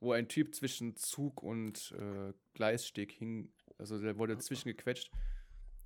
[0.00, 3.52] wo ein Typ zwischen Zug und äh, Gleissteg hing.
[3.78, 5.10] Also der wurde zwischengequetscht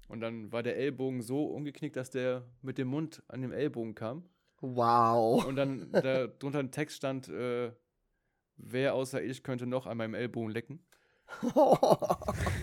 [0.09, 3.95] und dann war der Ellbogen so umgeknickt, dass der mit dem Mund an dem Ellbogen
[3.95, 4.29] kam.
[4.61, 5.45] Wow.
[5.45, 7.73] Und dann da drunter ein Text stand, äh,
[8.57, 10.85] wer außer ich könnte noch an meinem Ellbogen lecken.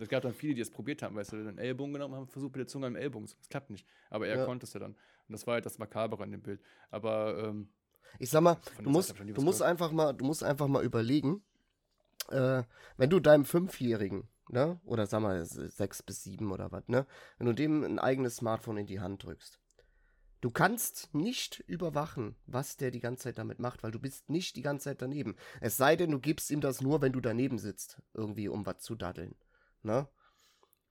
[0.00, 2.56] Es gab dann viele, die es probiert haben, weil sie den Ellbogen genommen haben, versucht
[2.56, 3.26] mit der Zunge am Ellbogen.
[3.26, 3.86] Das klappt nicht.
[4.10, 4.44] Aber er ja.
[4.44, 4.90] konnte es ja dann.
[4.92, 6.60] Und das war halt das Makabere an dem Bild.
[6.90, 7.68] Aber ähm,
[8.18, 11.44] ich sag mal, du musst, du musst einfach mal, du musst einfach mal überlegen,
[12.28, 12.64] äh,
[12.96, 14.80] wenn du deinem Fünfjährigen ne?
[14.84, 17.06] Oder sag mal sechs bis sieben oder was, ne?
[17.38, 19.60] Wenn du dem ein eigenes Smartphone in die Hand drückst.
[20.44, 24.56] Du kannst nicht überwachen, was der die ganze Zeit damit macht, weil du bist nicht
[24.56, 25.36] die ganze Zeit daneben.
[25.62, 28.80] Es sei denn, du gibst ihm das nur, wenn du daneben sitzt, irgendwie, um was
[28.80, 29.36] zu daddeln.
[29.82, 30.06] Ne?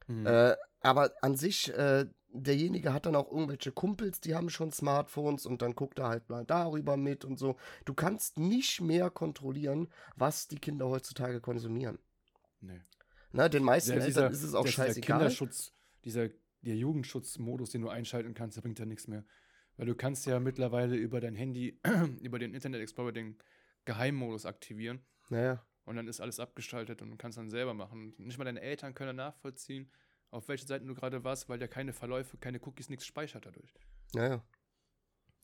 [0.07, 0.25] Mhm.
[0.25, 5.45] Äh, aber an sich, äh, derjenige hat dann auch irgendwelche Kumpels, die haben schon Smartphones
[5.45, 7.55] und dann guckt er halt mal darüber mit und so.
[7.85, 11.99] Du kannst nicht mehr kontrollieren, was die Kinder heutzutage konsumieren.
[12.59, 12.81] Nee.
[13.31, 15.19] Ne, den meisten ja, Eltern ist es auch scheißegal.
[15.19, 15.73] Der Kinderschutz,
[16.05, 16.29] dieser
[16.63, 19.23] der Jugendschutzmodus, den du einschalten kannst, der bringt ja nichts mehr.
[19.77, 21.79] Weil du kannst ja mittlerweile über dein Handy,
[22.21, 23.37] über den Internet Explorer den
[23.85, 25.03] Geheimmodus aktivieren.
[25.29, 25.65] Naja.
[25.85, 28.13] Und dann ist alles abgeschaltet und du kannst dann selber machen.
[28.17, 29.91] nicht mal deine Eltern können nachvollziehen,
[30.29, 33.73] auf welchen Seiten du gerade warst, weil der keine Verläufe, keine Cookies, nichts speichert dadurch.
[34.13, 34.43] Naja.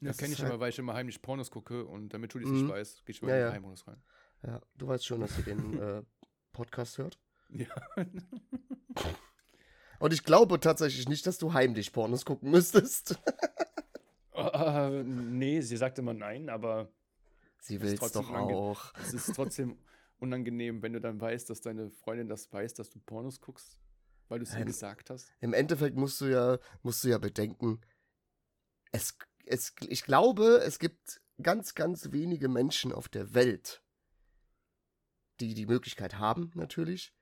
[0.02, 2.48] Das kenne ich halt aber, weil ich immer heimlich Pornos gucke und damit du dies
[2.48, 2.54] mhm.
[2.54, 4.02] nicht weißt, gehe ich über ja, den Geheimmodus rein.
[4.44, 6.04] Ja, du weißt schon, dass ihr den äh,
[6.54, 7.20] Podcast hört.
[7.50, 7.68] Ja.
[10.00, 13.20] Und ich glaube tatsächlich nicht, dass du heimlich Pornos gucken müsstest.
[14.60, 16.92] uh, nee, sie sagte immer nein, aber
[17.62, 18.94] Sie will es doch auch.
[18.96, 19.78] Es ist trotzdem
[20.20, 23.78] unangenehm, wenn du dann weißt, dass deine Freundin das weiß, dass du Pornos guckst,
[24.28, 25.32] weil du es ihr gesagt hast.
[25.40, 27.82] Im Endeffekt musst du ja, musst du ja bedenken,
[28.92, 33.84] es, es, ich glaube, es gibt ganz, ganz wenige Menschen auf der Welt,
[35.40, 37.14] die die Möglichkeit haben, natürlich,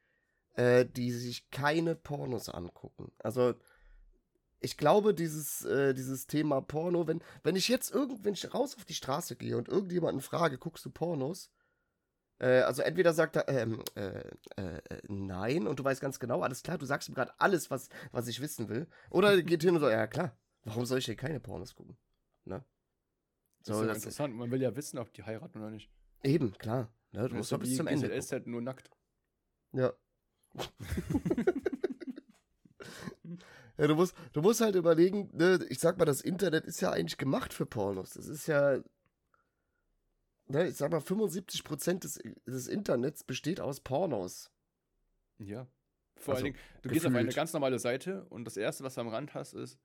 [0.55, 3.11] äh, die sich keine Pornos angucken.
[3.19, 3.55] Also,
[4.59, 8.75] ich glaube, dieses, äh, dieses Thema Porno, wenn, wenn ich jetzt irgend, wenn ich raus
[8.75, 11.51] auf die Straße gehe und irgendjemanden frage, guckst du Pornos?
[12.39, 14.23] Äh, also entweder sagt er, ähm, äh,
[14.55, 17.89] äh, nein, und du weißt ganz genau, alles klar, du sagst ihm gerade alles, was,
[18.11, 18.87] was ich wissen will.
[19.09, 21.97] Oder geht hin und sagt, ja klar, warum soll ich hier keine Pornos gucken?
[22.45, 22.63] Ne?
[23.61, 25.89] So, das ist ja interessant, man will ja wissen, ob die heiraten oder nicht.
[26.23, 26.91] Eben, klar.
[27.11, 27.27] Ne?
[27.29, 28.07] Du musst doch bis zum Ende.
[28.07, 28.89] Ist halt nur nackt.
[29.73, 29.93] Ja.
[33.77, 36.91] ja, du musst, du musst halt überlegen, ne, ich sag mal, das Internet ist ja
[36.91, 38.11] eigentlich gemacht für Pornos.
[38.11, 38.79] Das ist ja,
[40.47, 44.51] ne, ich sag mal, 75% des, des Internets besteht aus Pornos.
[45.39, 45.67] Ja.
[46.15, 46.93] Vor also, allen Dingen, du gefühlt.
[46.93, 49.79] gehst auf eine ganz normale Seite und das erste, was du am Rand hast, ist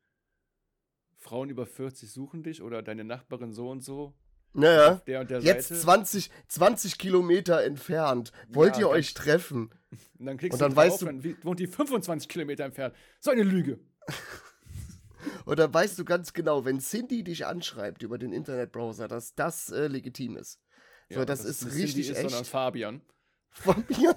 [1.19, 4.15] Frauen über 40 suchen dich oder deine Nachbarin so und so.
[4.55, 5.81] Naja, der der jetzt Seite.
[5.81, 8.33] 20, 20 Kilometer entfernt.
[8.49, 9.71] Wollt ja, ihr euch treffen?
[10.19, 12.95] Und dann klickst und dann du weißt drauf, du, dann wohnt die 25 Kilometer entfernt.
[13.21, 13.81] So eine Lüge.
[15.45, 19.71] und dann weißt du ganz genau, wenn Cindy dich anschreibt über den Internetbrowser, dass das
[19.71, 20.61] äh, legitim ist.
[21.11, 22.11] So, ja, das, ist richtig Cindy echt.
[22.11, 23.03] Ist, sondern Fabian.
[23.51, 24.15] Fabian?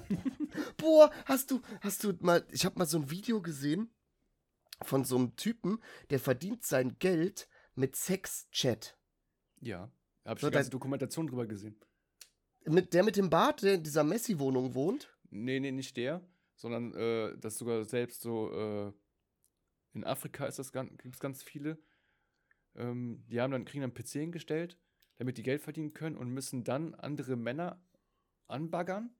[0.77, 3.89] Boah, hast du, hast du mal, ich habe mal so ein Video gesehen
[4.81, 8.95] von so einem Typen, der verdient sein Geld mit Sex-Chat.
[9.59, 9.91] Ja,
[10.25, 11.75] habe ich so, eine ganze Dokumentation drüber gesehen.
[12.65, 15.15] Mit, der mit dem Bart, der in dieser Messi-Wohnung wohnt?
[15.29, 16.21] Nee, nee, nicht der,
[16.55, 18.93] sondern äh, das sogar selbst so äh,
[19.93, 21.77] in Afrika ist das gibt es ganz viele.
[22.75, 24.77] Ähm, die haben dann, kriegen dann PC hingestellt,
[25.17, 27.81] damit die Geld verdienen können und müssen dann andere Männer
[28.47, 29.15] anbaggern,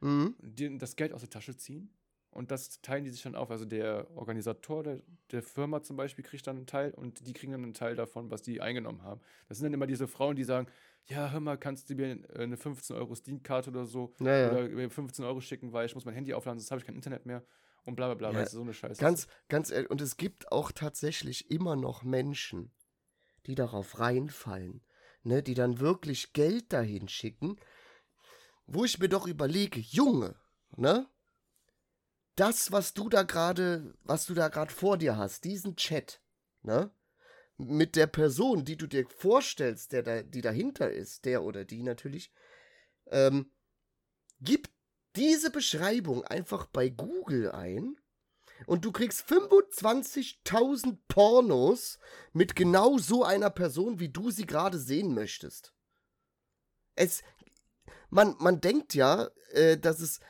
[0.00, 0.36] mhm.
[0.40, 1.94] die das Geld aus der Tasche ziehen
[2.30, 3.50] und das teilen die sich dann auf.
[3.50, 5.00] Also der Organisator der,
[5.32, 8.30] der, Firma zum Beispiel kriegt dann einen Teil und die kriegen dann einen Teil davon,
[8.30, 9.20] was die eingenommen haben.
[9.48, 10.68] Das sind dann immer diese Frauen, die sagen,
[11.06, 14.68] ja, hör mal, kannst du mir äh, eine 15 Euro Steam-Karte oder so ja, oder
[14.68, 17.26] mir 15 Euro schicken, weil ich muss mein Handy aufladen, sonst habe ich kein Internet
[17.26, 17.44] mehr
[17.84, 19.00] und bla bla bla, ja, weißt du, so eine Scheiße.
[19.00, 22.70] Ganz, ganz ehrlich, und es gibt auch tatsächlich immer noch Menschen,
[23.46, 24.82] die darauf reinfallen,
[25.22, 27.56] ne, die dann wirklich Geld dahin schicken,
[28.66, 30.36] wo ich mir doch überlege, Junge,
[30.76, 31.08] ne,
[32.40, 36.22] das, was du da gerade, was du da gerade vor dir hast, diesen Chat,
[36.62, 36.90] ne?
[37.58, 41.82] Mit der Person, die du dir vorstellst, der da, die dahinter ist, der oder die
[41.82, 42.32] natürlich,
[43.08, 43.52] ähm,
[44.40, 44.70] gib
[45.16, 47.96] diese Beschreibung einfach bei Google ein
[48.64, 51.98] und du kriegst 25.000 Pornos
[52.32, 55.74] mit genau so einer Person, wie du sie gerade sehen möchtest.
[56.94, 57.22] Es,
[58.08, 60.20] man, man denkt ja, äh, dass es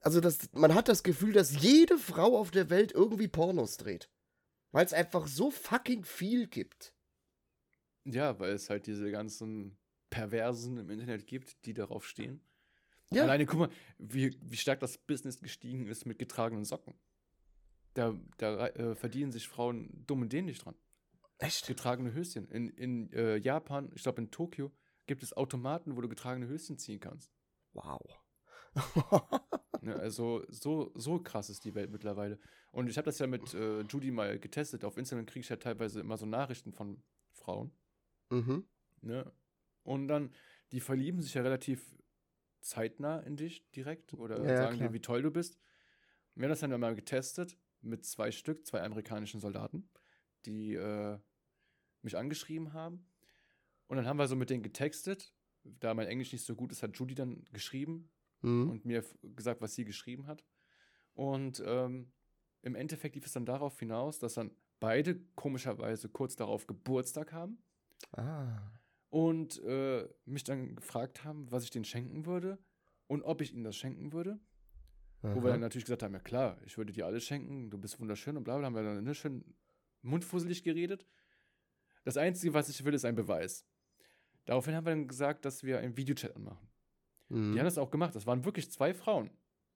[0.00, 4.10] also das, man hat das Gefühl, dass jede Frau auf der Welt irgendwie Pornos dreht.
[4.72, 6.94] Weil es einfach so fucking viel gibt.
[8.04, 9.76] Ja, weil es halt diese ganzen
[10.10, 12.40] Perversen im Internet gibt, die darauf stehen.
[13.12, 13.24] Ja.
[13.24, 16.94] Alleine guck mal, wie, wie stark das Business gestiegen ist mit getragenen Socken.
[17.94, 20.76] Da, da äh, verdienen sich Frauen dumm und dämlich dran.
[21.38, 21.66] Echt?
[21.66, 22.48] Getragene Höschen.
[22.48, 24.70] In, in äh, Japan, ich glaube in Tokio,
[25.06, 27.32] gibt es Automaten, wo du getragene Höschen ziehen kannst.
[27.72, 28.19] Wow.
[29.82, 32.38] Ne, also so, so krass ist die Welt mittlerweile.
[32.70, 34.84] Und ich habe das ja mit äh, Judy mal getestet.
[34.84, 37.02] Auf Instagram kriege ich ja teilweise immer so Nachrichten von
[37.32, 37.72] Frauen.
[38.28, 38.66] Mhm.
[39.00, 39.32] Ne?
[39.82, 40.32] Und dann,
[40.72, 41.96] die verlieben sich ja relativ
[42.60, 45.58] zeitnah in dich direkt oder ja, sagen dir, wie toll du bist.
[46.34, 49.88] Wir haben das dann mal getestet mit zwei Stück, zwei amerikanischen Soldaten,
[50.44, 51.18] die äh,
[52.02, 53.06] mich angeschrieben haben.
[53.86, 55.34] Und dann haben wir so mit denen getextet.
[55.64, 58.10] Da mein Englisch nicht so gut ist, hat Judy dann geschrieben,
[58.42, 58.70] mhm.
[58.70, 60.44] und mir gesagt, was sie geschrieben hat.
[61.14, 62.12] Und ähm,
[62.62, 64.50] im Endeffekt lief es dann darauf hinaus, dass dann
[64.80, 67.58] beide komischerweise kurz darauf Geburtstag haben.
[68.12, 68.72] Ah.
[69.10, 72.58] Und äh, mich dann gefragt haben, was ich denen schenken würde
[73.06, 74.38] und ob ich ihnen das schenken würde.
[75.22, 75.34] Aha.
[75.34, 78.00] Wo wir dann natürlich gesagt haben, ja klar, ich würde dir alles schenken, du bist
[78.00, 79.44] wunderschön und bla bla, haben wir dann ne, schön
[80.02, 81.06] mundfusselig geredet.
[82.04, 83.66] Das Einzige, was ich will, ist ein Beweis.
[84.46, 86.69] Daraufhin haben wir dann gesagt, dass wir einen Videochat anmachen.
[87.30, 87.52] Mhm.
[87.52, 88.14] Die haben das auch gemacht.
[88.14, 89.30] Das waren wirklich zwei Frauen.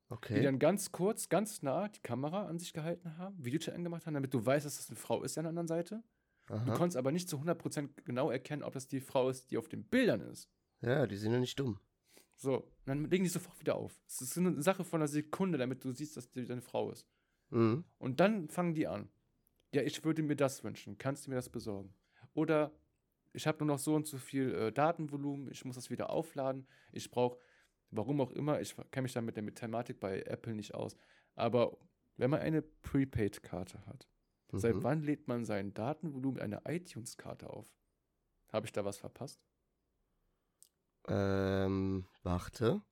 [0.09, 0.35] Okay.
[0.35, 4.14] Die dann ganz kurz, ganz nah die Kamera an sich gehalten haben, Videochat angemacht haben,
[4.14, 6.03] damit du weißt, dass das eine Frau ist an der anderen Seite.
[6.49, 6.64] Aha.
[6.64, 9.69] Du konntest aber nicht zu 100% genau erkennen, ob das die Frau ist, die auf
[9.69, 10.51] den Bildern ist.
[10.83, 11.81] Ja, die sind ja nicht dumm.
[12.37, 13.99] So, dann legen die sofort wieder auf.
[14.07, 17.07] Es ist eine Sache von einer Sekunde, damit du siehst, dass die deine Frau ist.
[17.51, 17.85] Mhm.
[17.99, 19.09] Und dann fangen die an.
[19.73, 20.99] Ja, ich würde mir das wünschen.
[20.99, 21.95] Kannst du mir das besorgen?
[22.35, 22.73] Oder
[23.35, 26.66] ich habe nur noch so und so viel äh, Datenvolumen, ich muss das wieder aufladen,
[26.92, 27.38] ich brauche,
[27.90, 30.97] warum auch immer, ich kenne mich da mit der Thematik bei Apple nicht aus,
[31.35, 31.77] aber
[32.16, 34.09] wenn man eine Prepaid-Karte hat,
[34.53, 34.59] mhm.
[34.59, 37.66] seit wann lädt man sein Datenvolumen eine iTunes-Karte auf?
[38.53, 39.44] Habe ich da was verpasst?
[41.09, 42.83] Ähm, warte.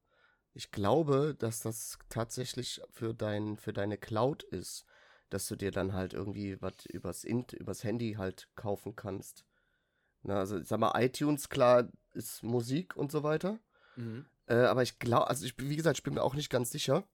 [0.54, 4.84] Ich glaube, dass das tatsächlich für, dein, für deine Cloud ist,
[5.30, 9.46] dass du dir dann halt irgendwie was übers, übers Handy halt kaufen kannst.
[10.22, 13.58] Na, also, ich sag mal, iTunes, klar, ist Musik und so weiter.
[13.96, 14.26] Mhm.
[14.46, 17.04] Äh, aber ich glaube, also ich, wie gesagt, ich bin mir auch nicht ganz sicher.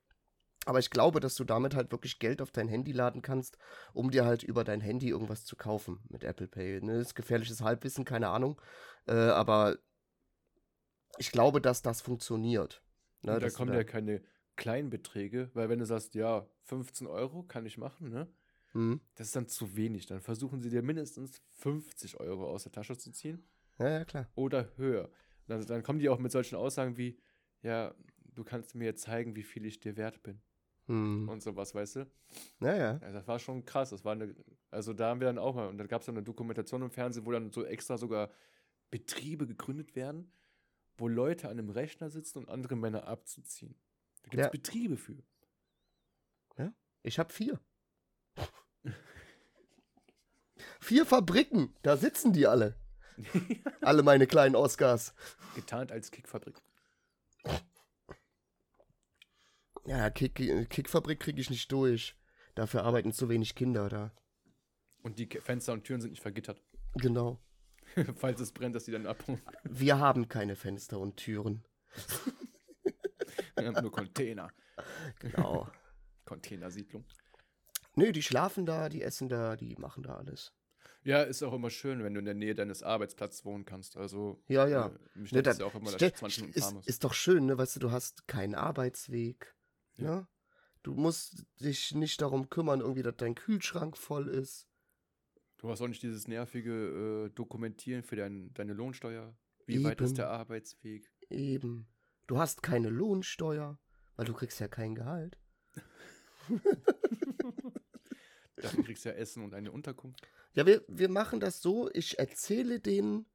[0.67, 3.57] Aber ich glaube, dass du damit halt wirklich Geld auf dein Handy laden kannst,
[3.95, 6.83] um dir halt über dein Handy irgendwas zu kaufen mit Apple Pay.
[6.83, 6.99] Ne?
[6.99, 8.61] Das ist gefährliches Halbwissen, keine Ahnung.
[9.07, 9.79] Äh, aber
[11.17, 12.83] ich glaube, dass das funktioniert.
[13.23, 13.39] Ne?
[13.39, 14.23] Da kommen ja keine
[14.57, 18.29] kleinen Beträge, weil wenn du sagst, ja, 15 Euro kann ich machen, ne?
[18.75, 19.01] Mhm.
[19.15, 20.07] Das ist dann zu wenig.
[20.07, 23.47] Dann versuchen sie dir mindestens 50 Euro aus der Tasche zu ziehen.
[23.79, 24.29] Ja, ja, klar.
[24.35, 25.11] Oder höher.
[25.47, 27.19] Dann, dann kommen die auch mit solchen Aussagen wie,
[27.63, 27.95] ja,
[28.35, 30.41] du kannst mir jetzt zeigen, wie viel ich dir wert bin.
[30.87, 31.29] Mhm.
[31.29, 32.11] Und sowas, weißt du?
[32.61, 32.91] Ja, ja.
[32.99, 33.91] Also das war schon krass.
[33.91, 34.35] Das war eine,
[34.71, 36.91] also da haben wir dann auch mal, und da gab es dann eine Dokumentation im
[36.91, 38.31] Fernsehen, wo dann so extra sogar
[38.91, 40.33] Betriebe gegründet werden,
[40.97, 43.75] wo Leute an einem Rechner sitzen und andere Männer abzuziehen.
[44.23, 44.51] Da gibt es ja.
[44.51, 45.23] Betriebe für.
[46.57, 47.61] Ja, ich habe vier.
[50.81, 52.77] Vier Fabriken, da sitzen die alle.
[53.81, 55.15] alle meine kleinen Oscars.
[55.55, 56.61] Getarnt als Kickfabrik.
[59.87, 60.35] Ja, Kick,
[60.69, 62.17] Kickfabrik kriege ich nicht durch.
[62.55, 64.13] Dafür arbeiten zu wenig Kinder da.
[65.03, 66.63] Und die Fenster und Türen sind nicht vergittert.
[66.95, 67.41] Genau.
[68.17, 69.41] Falls es brennt, dass die dann abhauen.
[69.65, 71.65] Wir haben keine Fenster und Türen.
[73.57, 74.51] Wir haben nur Container.
[75.21, 75.69] Genau.
[76.25, 77.05] Containersiedlung.
[77.99, 80.53] Nö, die schlafen da, die essen da, die machen da alles.
[81.05, 83.97] Ja, ist auch immer schön, wenn du in der Nähe deines Arbeitsplatzes wohnen kannst.
[83.97, 84.89] Also, ja, ja.
[84.89, 87.57] Äh, mich ne, das ja auch immer, dass 20 Minuten ist, ist doch schön, ne?
[87.57, 89.55] Weißt du, du hast keinen Arbeitsweg.
[89.97, 90.17] Ja.
[90.17, 90.29] Ne?
[90.83, 94.69] Du musst dich nicht darum kümmern, irgendwie, dass dein Kühlschrank voll ist.
[95.59, 99.37] Du hast auch nicht dieses nervige äh, Dokumentieren für dein, deine Lohnsteuer.
[99.67, 99.85] Wie Eben.
[99.85, 101.11] weit ist der Arbeitsweg?
[101.31, 101.89] Eben.
[102.27, 103.79] Du hast keine Lohnsteuer,
[104.17, 105.39] weil du kriegst ja kein Gehalt.
[108.63, 110.27] Dafür kriegst du ja Essen und eine Unterkunft.
[110.55, 113.27] Ja, wir, wir machen das so, ich erzähle denen,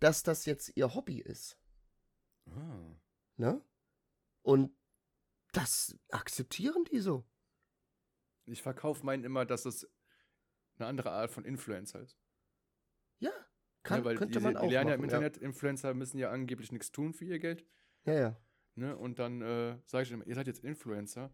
[0.00, 1.58] dass das jetzt ihr Hobby ist.
[2.46, 2.96] Ah.
[3.36, 3.64] Ne?
[4.42, 4.76] Und
[5.52, 7.24] das akzeptieren die so.
[8.46, 9.88] Ich verkaufe meinen immer, dass es
[10.76, 12.18] eine andere Art von Influencer ist.
[13.20, 13.30] Ja,
[13.82, 15.42] kann, ja, weil könnte die, man auch Die lernen machen, ja im Internet, ja.
[15.42, 17.64] Influencer müssen ja angeblich nichts tun für ihr Geld.
[18.04, 18.36] Ja, ja.
[18.74, 18.96] Ne?
[18.96, 21.32] Und dann äh, sage ich immer, ihr seid jetzt Influencer,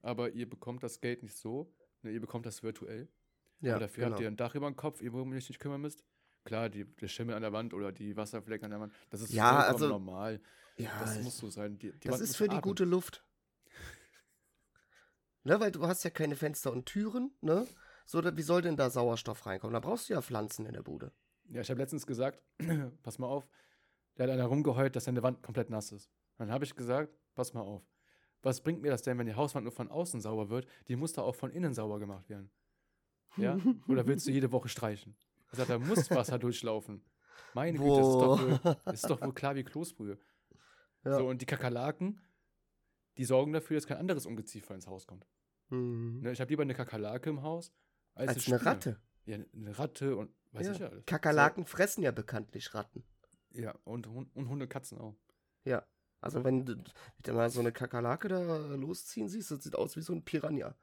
[0.00, 2.10] aber ihr bekommt das Geld nicht so, ne?
[2.10, 3.08] ihr bekommt das virtuell.
[3.60, 4.14] Ja, aber dafür genau.
[4.14, 6.04] habt ihr ein Dach über dem Kopf, ihr worum ihr euch nicht kümmern müsst.
[6.44, 9.32] Klar, die, der Schimmel an der Wand oder die Wasserflecken an der Wand, das ist
[9.32, 10.40] ja, also, normal.
[10.76, 11.78] Ja, das muss so sein.
[11.78, 12.58] Die, die das Wand ist für atmen.
[12.58, 13.24] die gute Luft.
[15.44, 17.66] ne, weil du hast ja keine Fenster und Türen, ne?
[18.04, 19.74] So, wie soll denn da Sauerstoff reinkommen?
[19.74, 21.10] Da brauchst du ja Pflanzen in der Bude.
[21.48, 22.40] Ja, ich habe letztens gesagt,
[23.02, 23.48] pass mal auf,
[24.16, 26.10] der hat einer rumgeheult, dass seine Wand komplett nass ist.
[26.38, 27.82] Dann habe ich gesagt, pass mal auf.
[28.46, 30.68] Was bringt mir das denn, wenn die Hauswand nur von außen sauber wird?
[30.86, 32.48] Die muss da auch von innen sauber gemacht werden.
[33.36, 33.58] Ja?
[33.88, 35.16] Oder willst du jede Woche streichen?
[35.50, 37.02] Er sagt, da muss Wasser durchlaufen.
[37.54, 40.16] Meine Güte, das ist doch, wohl, ist doch wohl klar wie Kloßbrühe.
[41.04, 41.18] Ja.
[41.18, 42.20] So, und die Kakerlaken,
[43.16, 45.26] die sorgen dafür, dass kein anderes Ungeziefer ins Haus kommt.
[45.70, 46.20] Mhm.
[46.20, 47.72] Ne, ich habe lieber eine Kakerlake im Haus
[48.14, 49.00] als, als eine, eine Ratte.
[49.24, 50.72] Ja, eine Ratte und weiß ja.
[50.72, 51.04] ich ja alles.
[51.04, 51.70] Kakerlaken so.
[51.70, 53.02] fressen ja bekanntlich Ratten.
[53.50, 55.16] Ja, und, und Hunde, Katzen auch.
[55.64, 55.84] Ja.
[56.26, 60.12] Also wenn du, mal so eine Kakerlake da losziehen siehst, das sieht aus wie so
[60.12, 60.74] ein Piranha.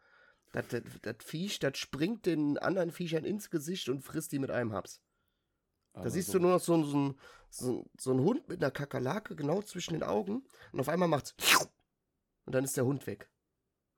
[0.53, 4.51] Das, das, das Viech, das springt den anderen Viechern ins Gesicht und frisst die mit
[4.51, 5.01] einem Haps.
[5.93, 6.34] da siehst so.
[6.34, 7.15] du nur noch so, so,
[7.49, 11.36] so, so einen Hund mit einer Kakerlake genau zwischen den Augen und auf einmal macht's
[12.45, 13.29] und dann ist der Hund weg.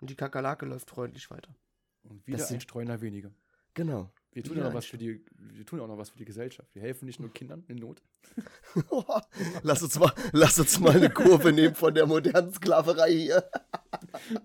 [0.01, 1.55] Und die Kakerlake läuft freundlich weiter.
[2.03, 3.31] Und wieder das ein Streuner weniger.
[3.73, 4.12] Genau.
[4.36, 6.67] Wir tun, ja auch was für die, wir tun auch noch was für die Gesellschaft.
[6.76, 8.02] Wir helfen nicht nur Kindern in Not.
[9.63, 13.50] lass, uns mal, lass uns mal eine Kurve nehmen von der modernen Sklaverei hier.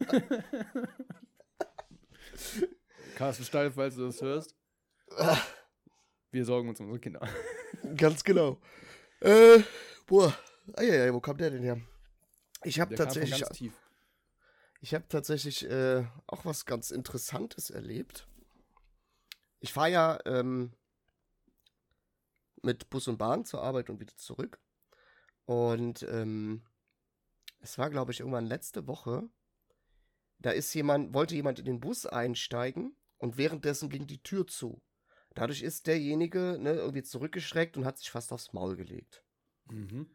[3.16, 4.54] Carsten Steil, falls du das hörst.
[6.30, 7.28] Wir sorgen uns um unsere Kinder.
[7.96, 8.60] Ganz genau.
[9.18, 9.58] Äh,
[10.06, 10.32] boah.
[10.74, 11.80] Eieiei, wo kommt der denn her?
[12.62, 13.72] Ich habe tatsächlich.
[14.82, 18.28] Ich habe tatsächlich äh, auch was ganz Interessantes erlebt
[19.60, 20.72] ich fahre ja ähm,
[22.62, 24.58] mit Bus und Bahn zur Arbeit und wieder zurück.
[25.44, 26.62] Und ähm,
[27.60, 29.28] es war, glaube ich, irgendwann letzte Woche.
[30.38, 34.82] Da ist jemand, wollte jemand in den Bus einsteigen und währenddessen ging die Tür zu.
[35.34, 39.22] Dadurch ist derjenige ne, irgendwie zurückgeschreckt und hat sich fast aufs Maul gelegt.
[39.66, 40.10] Mhm.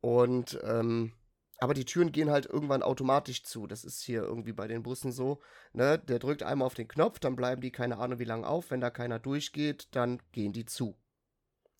[0.00, 1.12] Und, ähm,
[1.60, 3.66] aber die Türen gehen halt irgendwann automatisch zu.
[3.66, 5.40] Das ist hier irgendwie bei den Bussen so.
[5.72, 5.98] Ne?
[5.98, 8.70] Der drückt einmal auf den Knopf, dann bleiben die keine Ahnung wie lange auf.
[8.70, 10.96] Wenn da keiner durchgeht, dann gehen die zu.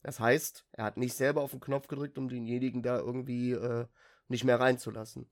[0.03, 3.87] Das heißt, er hat nicht selber auf den Knopf gedrückt, um denjenigen da irgendwie äh,
[4.29, 5.29] nicht mehr reinzulassen.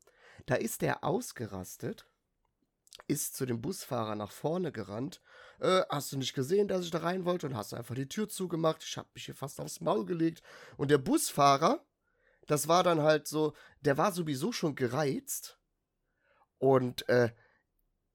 [0.47, 2.07] Da ist er ausgerastet,
[3.09, 5.23] ist zu dem Busfahrer nach vorne gerannt.
[5.61, 7.47] Äh, hast du nicht gesehen, dass ich da rein wollte?
[7.47, 8.83] Und hast einfach die Tür zugemacht.
[8.83, 10.43] Ich hab mich hier fast aufs Maul gelegt.
[10.77, 11.85] Und der Busfahrer
[12.47, 15.59] das war dann halt so, der war sowieso schon gereizt
[16.59, 17.31] und äh,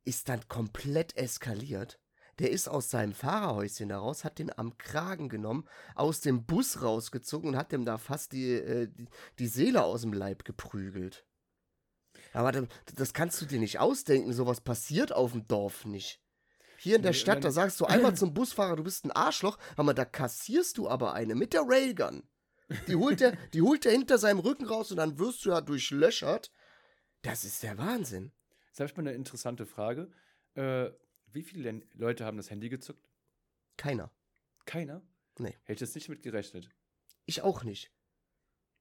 [0.04, 2.00] ist dann komplett eskaliert.
[2.40, 7.52] Der ist aus seinem Fahrerhäuschen heraus, hat den am Kragen genommen, aus dem Bus rausgezogen
[7.52, 11.26] und hat dem da fast die, äh, die, die, Seele aus dem Leib geprügelt.
[12.34, 12.66] Aber das,
[12.96, 16.22] das kannst du dir nicht ausdenken, sowas passiert auf dem Dorf nicht.
[16.78, 19.94] Hier in der Stadt, da sagst du einmal zum Busfahrer, du bist ein Arschloch, aber
[19.94, 22.24] da kassierst du aber eine mit der Railgun.
[22.88, 25.62] Die holt er, die holt er hinter seinem Rücken raus und dann wirst du ja
[25.62, 26.52] durchlöchert.
[27.22, 28.32] Das ist der Wahnsinn.
[28.68, 30.12] Jetzt habe ich mal eine interessante Frage.
[30.56, 30.92] Äh,
[31.28, 33.10] wie viele Leute haben das Handy gezückt?
[33.78, 34.12] Keiner.
[34.66, 35.02] Keiner?
[35.38, 35.58] Nee.
[35.64, 36.70] Hätte ich jetzt nicht mit gerechnet.
[37.26, 37.92] Ich auch nicht.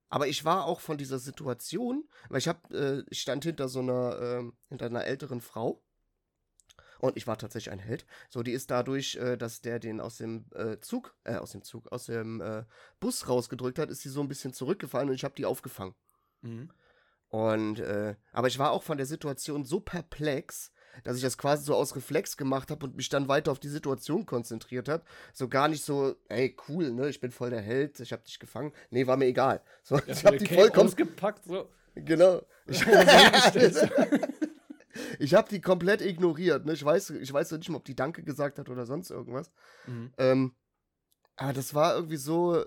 [0.08, 3.80] Aber ich war auch von dieser Situation, weil ich hab, äh, ich stand hinter so
[3.80, 5.84] einer, äh, hinter einer älteren Frau
[7.00, 8.04] und ich war tatsächlich ein Held.
[8.28, 11.62] So, die ist dadurch, äh, dass der den aus dem äh, Zug, äh, aus dem
[11.62, 12.64] Zug, aus dem äh,
[13.00, 15.94] Bus rausgedrückt hat, ist sie so ein bisschen zurückgefallen und ich habe die aufgefangen.
[16.42, 16.70] Mhm.
[17.28, 20.72] Und, äh, aber ich war auch von der Situation so perplex,
[21.04, 23.68] dass ich das quasi so aus Reflex gemacht habe und mich dann weiter auf die
[23.68, 25.04] Situation konzentriert habe.
[25.32, 28.40] So gar nicht so, ey, cool, ne, ich bin voll der Held, ich habe dich
[28.40, 28.72] gefangen.
[28.90, 29.62] Nee, war mir egal.
[29.84, 31.68] So, ich habe die vollkommen ausgepackt, so.
[31.94, 32.42] Genau.
[32.66, 32.84] Ich,
[35.20, 36.64] ich habe die komplett ignoriert.
[36.64, 36.72] Ne?
[36.72, 39.52] Ich, weiß, ich weiß nicht mal, ob die Danke gesagt hat oder sonst irgendwas.
[39.86, 40.12] Mhm.
[40.16, 40.54] Ähm,
[41.36, 42.64] aber das war irgendwie so.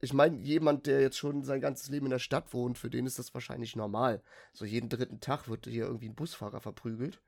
[0.00, 3.06] Ich meine, jemand, der jetzt schon sein ganzes Leben in der Stadt wohnt, für den
[3.06, 4.22] ist das wahrscheinlich normal.
[4.52, 7.22] So jeden dritten Tag wird hier irgendwie ein Busfahrer verprügelt.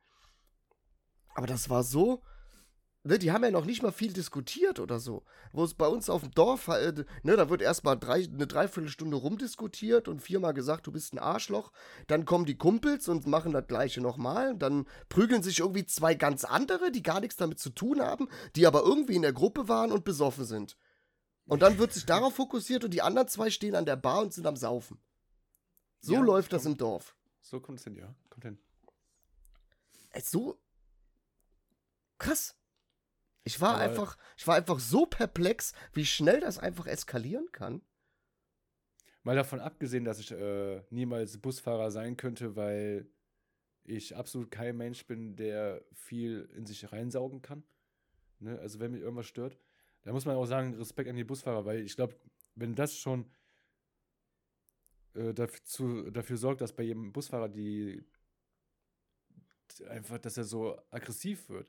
[1.35, 2.23] Aber das war so
[3.05, 5.25] ne, die haben ja noch nicht mal viel diskutiert oder so.
[5.53, 9.17] Wo es bei uns auf dem Dorf, äh, ne, da wird erstmal drei, eine Dreiviertelstunde
[9.17, 11.73] rumdiskutiert und viermal gesagt, du bist ein Arschloch.
[12.07, 14.57] Dann kommen die Kumpels und machen das gleiche nochmal.
[14.57, 18.67] Dann prügeln sich irgendwie zwei ganz andere, die gar nichts damit zu tun haben, die
[18.67, 20.77] aber irgendwie in der Gruppe waren und besoffen sind.
[21.47, 24.33] Und dann wird sich darauf fokussiert und die anderen zwei stehen an der Bar und
[24.33, 25.01] sind am Saufen.
[26.01, 27.17] So ja, läuft das im Dorf.
[27.41, 28.15] So kommt es hin, ja.
[28.29, 28.59] Kommt hin.
[30.23, 30.61] So
[32.19, 32.58] krass.
[33.49, 37.81] Ich war Aber einfach, ich war einfach so perplex, wie schnell das einfach eskalieren kann.
[39.23, 43.11] Mal davon abgesehen, dass ich äh, niemals Busfahrer sein könnte, weil
[43.85, 47.63] ich absolut kein Mensch bin, der viel in sich reinsaugen kann.
[48.39, 48.59] Ne?
[48.59, 49.59] Also wenn mich irgendwas stört,
[50.03, 52.17] da muss man auch sagen, Respekt an die Busfahrer, weil ich glaube,
[52.55, 53.31] wenn das schon
[55.15, 58.05] äh, dafür, dafür sorgt, dass bei jedem Busfahrer die
[59.89, 61.67] einfach, dass er so aggressiv wird,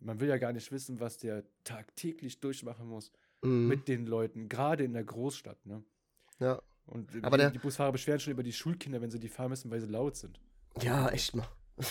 [0.00, 3.10] man will ja gar nicht wissen, was der tagtäglich durchmachen muss
[3.42, 3.68] mhm.
[3.68, 5.64] mit den Leuten, gerade in der Großstadt.
[5.66, 5.82] Ne?
[6.38, 6.62] Ja.
[6.86, 9.50] Und Aber die, der, die Busfahrer beschweren schon über die Schulkinder, wenn sie die fahren
[9.50, 10.40] müssen, weil sie laut sind.
[10.80, 11.48] Ja, echt mal.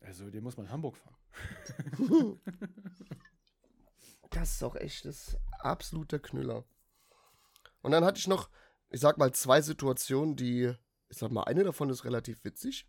[0.00, 1.16] Also, den muss man in Hamburg fahren.
[4.30, 6.64] das ist auch echt das absolute Knüller.
[7.82, 8.48] Und dann hatte ich noch,
[8.88, 10.72] ich sag mal, zwei Situationen, die,
[11.10, 12.88] ich sag mal, eine davon ist relativ witzig.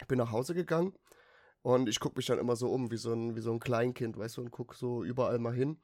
[0.00, 0.94] Ich bin nach Hause gegangen
[1.66, 4.16] und ich gucke mich dann immer so um, wie so ein, wie so ein Kleinkind,
[4.16, 5.80] weißt du, und gucke so überall mal hin.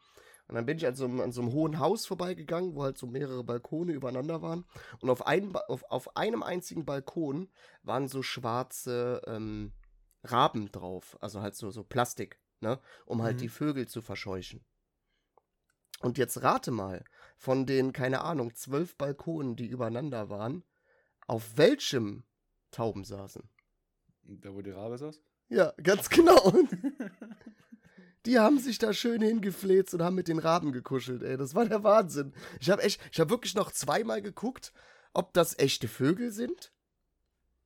[0.46, 2.96] Und dann bin ich an so, einem, an so einem hohen Haus vorbeigegangen, wo halt
[2.96, 4.64] so mehrere Balkone übereinander waren.
[5.00, 7.50] Und auf, ein, auf, auf einem einzigen Balkon
[7.82, 9.72] waren so schwarze ähm,
[10.22, 11.18] Raben drauf.
[11.20, 12.78] Also halt so, so Plastik, ne?
[13.04, 13.40] Um halt mhm.
[13.40, 14.64] die Vögel zu verscheuchen.
[15.98, 17.02] Und jetzt rate mal,
[17.36, 20.62] von den, keine Ahnung, zwölf Balkonen, die übereinander waren,
[21.26, 22.22] auf welchem
[22.70, 23.42] Tauben saßen?
[24.22, 25.20] Da, wo die Rabe saß?
[25.52, 26.54] Ja, ganz genau.
[28.24, 31.36] Die haben sich da schön hingefleht und haben mit den Raben gekuschelt, ey.
[31.36, 32.32] Das war der Wahnsinn.
[32.58, 34.72] Ich habe echt, ich habe wirklich noch zweimal geguckt,
[35.12, 36.72] ob das echte Vögel sind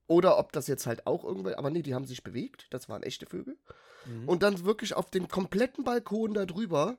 [0.08, 3.04] oder ob das jetzt halt auch irgendwelche, aber nee, die haben sich bewegt, das waren
[3.04, 3.56] echte Vögel.
[4.06, 4.28] Mhm.
[4.28, 6.98] Und dann wirklich auf dem kompletten Balkon da drüber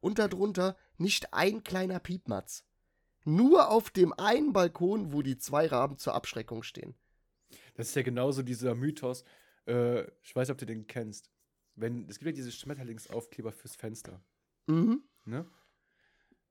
[0.00, 2.64] und darunter nicht ein kleiner Piepmatz.
[3.24, 6.94] Nur auf dem einen Balkon, wo die zwei Raben zur Abschreckung stehen.
[7.74, 9.24] Das ist ja genauso dieser Mythos,
[9.66, 11.30] äh, ich weiß nicht, ob du den kennst.
[11.74, 14.22] Wenn, es gibt ja diese Schmetterlingsaufkleber fürs Fenster.
[14.66, 15.02] Mhm.
[15.24, 15.46] Ne?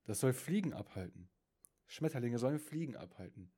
[0.06, 1.30] Das soll Fliegen abhalten.
[1.88, 3.52] Schmetterlinge sollen Fliegen abhalten.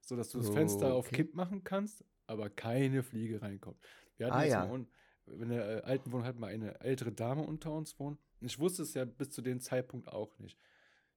[0.00, 0.94] So dass du das Fenster okay.
[0.94, 3.78] auf Kipp machen kannst, aber keine Fliege reinkommt.
[4.16, 4.66] Wir hatten, ah, jetzt, ja.
[4.66, 4.86] mal,
[5.26, 8.18] in der äh, alten Wohnung hat mal eine ältere Dame unter uns wohnen.
[8.40, 10.58] Ich wusste es ja bis zu dem Zeitpunkt auch nicht.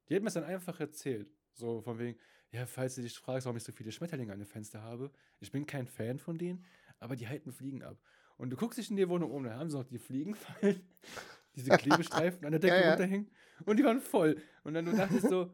[0.08, 1.30] Die hat mir es dann einfach erzählt.
[1.54, 2.18] So von wegen,
[2.52, 5.52] ja, falls du dich fragst, warum ich so viele Schmetterlinge an den Fenster habe, ich
[5.52, 6.64] bin kein Fan von denen,
[7.00, 7.98] aber die halten Fliegen ab.
[8.38, 10.82] Und du guckst dich in die Wohnung um, da haben sie noch die Fliegenfallen,
[11.56, 12.89] diese Klebestreifen an der Decke ja, ja.
[12.91, 13.32] runterhängen
[13.66, 14.41] und die waren voll.
[14.64, 15.52] Und dann du dachtest so,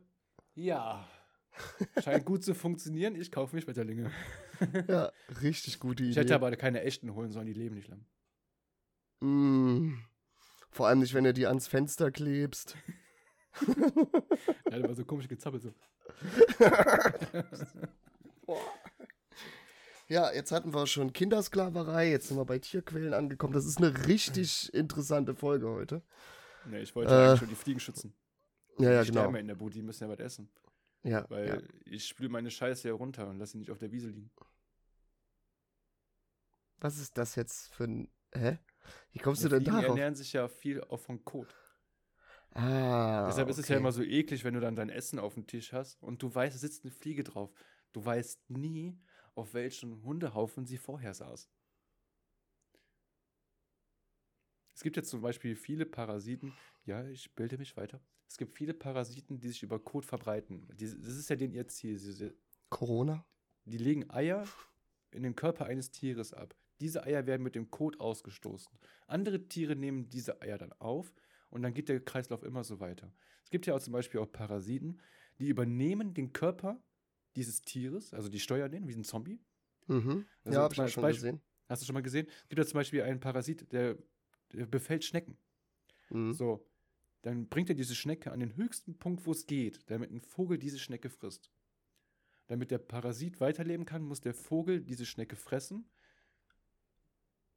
[0.56, 1.08] ja,
[2.02, 4.12] scheint gut zu funktionieren, ich kaufe mir Schmetterlinge.
[4.88, 6.12] Ja, richtig gute Idee.
[6.12, 8.06] Ich hätte aber keine echten holen sollen, die leben nicht lang.
[9.20, 9.98] Mm,
[10.70, 12.78] vor allem nicht, wenn du die ans Fenster klebst.
[13.68, 15.74] ja, der war so komisch gezappelt so.
[20.08, 23.54] Ja, jetzt hatten wir schon Kindersklaverei, jetzt sind wir bei Tierquälen angekommen.
[23.54, 26.02] Das ist eine richtig interessante Folge heute.
[26.66, 28.14] Ne, ich wollte äh, eigentlich schon die Fliegen schützen.
[28.80, 29.32] Ja, ja, die genau.
[29.32, 30.50] Die in der Bude, die müssen ja was essen.
[31.04, 31.26] Ja.
[31.30, 31.58] Weil ja.
[31.86, 34.32] ich spüle meine Scheiße hier runter und lasse sie nicht auf der Wiese liegen.
[36.78, 38.10] Was ist das jetzt für ein.
[38.34, 38.58] Hä?
[39.12, 39.82] Wie kommst ja, du denn darauf?
[39.82, 41.54] Die ernähren sich ja viel auch von Kot.
[42.52, 43.28] Ah.
[43.28, 45.74] Deshalb ist es ja immer so eklig, wenn du dann dein Essen auf dem Tisch
[45.74, 47.52] hast und du weißt, es sitzt eine Fliege drauf.
[47.94, 49.00] Du weißt nie,
[49.36, 51.50] auf welchen Hundehaufen sie vorher saß.
[54.76, 56.54] Es gibt jetzt zum Beispiel viele Parasiten.
[56.86, 58.02] Ja, ich bilde mich weiter.
[58.28, 60.68] Es gibt viele Parasiten, die sich über Kot verbreiten.
[60.70, 62.36] das ist ja den ihr Ziel.
[62.70, 63.26] Corona?
[63.66, 64.46] Die legen Eier
[65.12, 66.56] in den Körper eines Tieres ab.
[66.80, 68.78] Diese Eier werden mit dem Kot ausgestoßen.
[69.08, 71.14] Andere Tiere nehmen diese Eier dann auf
[71.50, 73.14] und dann geht der Kreislauf immer so weiter.
[73.44, 75.00] Es gibt ja auch zum Beispiel auch Parasiten,
[75.40, 76.82] die übernehmen den Körper
[77.36, 79.40] dieses Tieres, also die steuern den wie ein Zombie.
[79.88, 80.26] Mhm.
[80.44, 81.42] Also ja, habe ich schon Beispiel, gesehen.
[81.68, 82.28] Hast du schon mal gesehen?
[82.44, 83.98] Es gibt ja zum Beispiel einen Parasit, der,
[84.52, 85.38] der befällt Schnecken.
[86.10, 86.34] Mhm.
[86.34, 86.68] So,
[87.22, 90.58] dann bringt er diese Schnecke an den höchsten Punkt, wo es geht, damit ein Vogel
[90.58, 91.52] diese Schnecke frisst.
[92.48, 95.90] Damit der Parasit weiterleben kann, muss der Vogel diese Schnecke fressen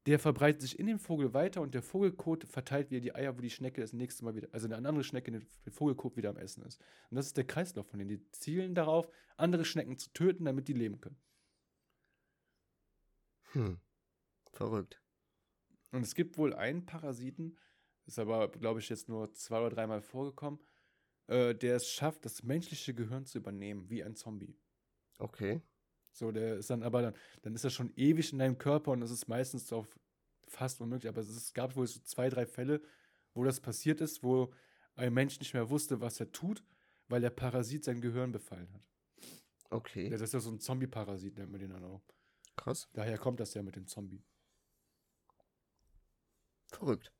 [0.06, 3.40] der verbreitet sich in dem Vogel weiter und der Vogelkot verteilt wieder die Eier, wo
[3.40, 6.62] die Schnecke das nächste Mal wieder, also eine andere Schnecke den Vogelkot wieder am Essen
[6.64, 6.80] ist.
[7.10, 8.10] Und das ist der Kreislauf von denen.
[8.10, 11.18] Die zielen darauf, andere Schnecken zu töten, damit die leben können.
[13.52, 13.80] Hm.
[14.52, 15.02] Verrückt.
[15.90, 17.58] Und es gibt wohl einen Parasiten,
[18.06, 20.60] ist aber, glaube ich, jetzt nur zwei oder dreimal vorgekommen,
[21.26, 24.56] äh, der es schafft, das menschliche Gehirn zu übernehmen, wie ein Zombie.
[25.18, 25.62] Okay.
[26.16, 29.00] So, der ist dann aber dann, dann ist er schon ewig in deinem Körper und
[29.00, 29.86] das ist meistens auf
[30.48, 31.10] fast unmöglich.
[31.10, 32.80] Aber es, ist, gab wohl so zwei, drei Fälle,
[33.34, 34.50] wo das passiert ist, wo
[34.94, 36.64] ein Mensch nicht mehr wusste, was er tut,
[37.08, 38.82] weil der Parasit sein Gehirn befallen hat.
[39.68, 40.08] Okay.
[40.08, 42.02] Das ist ja so ein Zombie-Parasit, nennt man den dann auch.
[42.56, 42.88] Krass.
[42.94, 44.24] Daher kommt das ja mit dem Zombie.
[46.68, 47.12] Verrückt.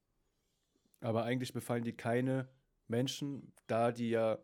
[1.00, 2.48] Aber eigentlich befallen die keine
[2.88, 4.38] Menschen, da die ja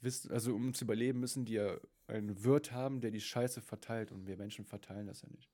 [0.00, 1.78] wissen, also um zu überleben, müssen die ja
[2.10, 5.50] einen Wirt haben, der die Scheiße verteilt und wir Menschen verteilen das ja nicht.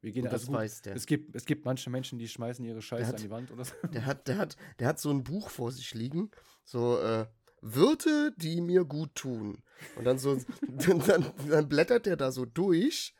[0.00, 0.94] Wir gehen und das also weiß der.
[0.94, 3.64] Es gibt, es gibt manche Menschen, die schmeißen ihre Scheiße hat, an die Wand oder
[3.64, 3.74] so.
[3.92, 6.30] Der hat, der, hat, der hat so ein Buch vor sich liegen,
[6.64, 7.26] so äh,
[7.60, 9.62] Wirte, die mir gut tun.
[9.96, 10.36] Und dann so,
[10.68, 13.14] dann, dann, dann, blättert der da so durch,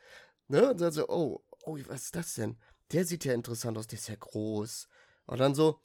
[0.47, 0.71] ne?
[0.71, 2.57] Und dann so, oh, oh, was ist das denn?
[2.91, 4.87] Der sieht ja interessant aus, der ist ja groß.
[5.25, 5.81] Und dann so,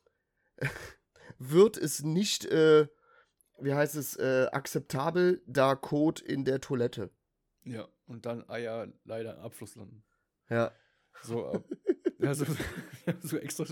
[1.39, 2.87] Wirt ist nicht, äh,
[3.63, 7.11] wie heißt es, äh, akzeptabel, da Code in der Toilette.
[7.65, 10.03] Ja, und dann Eier leider im Abfluss landen.
[10.49, 10.73] Ja.
[11.23, 11.61] So, äh,
[12.19, 12.45] ja, so,
[13.21, 13.65] so extra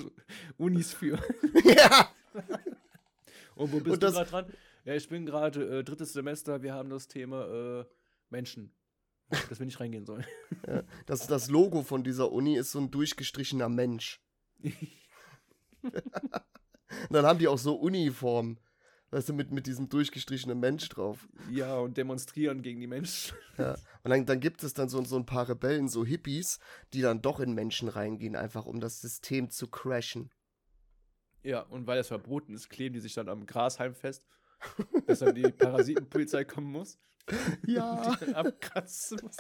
[0.57, 1.19] Unis für.
[1.65, 2.11] ja!
[3.57, 4.53] und wo bist und du gerade dran?
[4.85, 7.85] Ja, ich bin gerade äh, drittes Semester, wir haben das Thema äh,
[8.31, 8.73] Menschen.
[9.49, 10.25] Dass wir nicht reingehen sollen.
[10.67, 14.21] Ja, das, das Logo von dieser Uni ist so ein durchgestrichener Mensch.
[17.11, 18.59] dann haben die auch so Uniformen.
[19.13, 21.29] Weißt du, mit, mit diesem durchgestrichenen Mensch drauf.
[21.51, 23.37] Ja, und demonstrieren gegen die Menschen.
[23.59, 23.75] Ja.
[24.05, 26.61] Und dann, dann gibt es dann so, so ein paar Rebellen, so Hippies,
[26.93, 30.31] die dann doch in Menschen reingehen, einfach um das System zu crashen.
[31.43, 34.25] Ja, und weil es verboten ist, kleben die sich dann am Grashalm fest,
[35.07, 36.99] dass dann die Parasitenpolizei kommen muss.
[37.67, 38.03] Ja.
[38.03, 39.37] Und die dann abkratzen muss.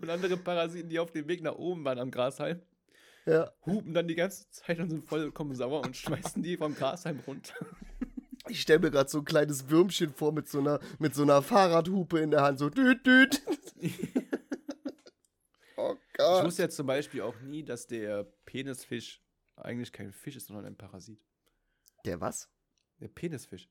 [0.00, 2.60] Und andere Parasiten, die auf dem Weg nach oben waren am Grashalm,
[3.26, 3.52] ja.
[3.64, 7.54] hupen dann die ganze Zeit und sind vollkommen sauer und schmeißen die vom Grashalm runter.
[8.48, 11.42] Ich stelle mir gerade so ein kleines Würmchen vor mit so einer, mit so einer
[11.42, 13.42] Fahrradhupe in der Hand, so düt, düt.
[15.76, 16.38] oh Gott.
[16.40, 19.22] Ich wusste ja zum Beispiel auch nie, dass der Penisfisch
[19.56, 21.20] eigentlich kein Fisch ist, sondern ein Parasit.
[22.04, 22.48] Der was?
[23.00, 23.68] Der Penisfisch.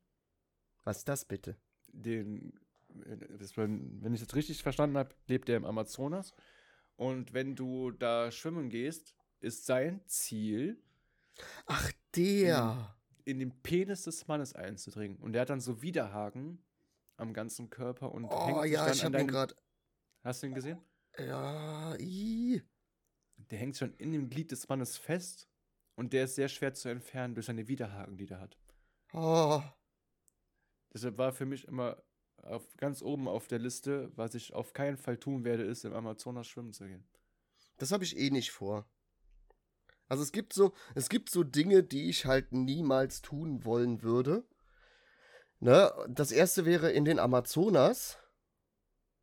[0.84, 1.58] Was ist das bitte?
[1.88, 2.60] Den,
[2.90, 6.34] wenn ich das richtig verstanden habe, lebt der im Amazonas.
[6.96, 10.82] Und wenn du da schwimmen gehst, ist sein Ziel.
[11.66, 12.95] Ach, der
[13.26, 15.18] in den Penis des Mannes einzudringen.
[15.18, 16.64] Und der hat dann so Widerhaken
[17.18, 19.56] am ganzen Körper und oh, hängt ja, sich dann ich hab ihn gerade.
[20.24, 20.80] Hast du ihn gesehen?
[21.18, 22.62] Ja, i.
[23.38, 25.50] Der hängt schon in dem Glied des Mannes fest
[25.96, 28.58] und der ist sehr schwer zu entfernen durch seine Widerhaken, die der hat.
[29.14, 29.62] Oh.
[30.94, 32.02] Deshalb war für mich immer
[32.38, 35.94] auf, ganz oben auf der Liste, was ich auf keinen Fall tun werde, ist im
[35.94, 37.08] Amazonas schwimmen zu gehen.
[37.78, 38.88] Das habe ich eh nicht vor.
[40.08, 44.44] Also es gibt so, es gibt so Dinge, die ich halt niemals tun wollen würde.
[45.60, 45.92] Ne?
[46.08, 48.20] Das erste wäre in den Amazonas.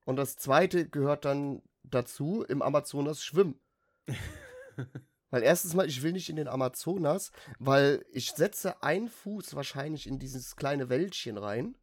[0.04, 3.60] Und das zweite gehört dann dazu, im Amazonas schwimmen.
[5.30, 10.06] weil erstens mal, ich will nicht in den Amazonas, weil ich setze einen Fuß wahrscheinlich
[10.06, 11.76] in dieses kleine Wäldchen rein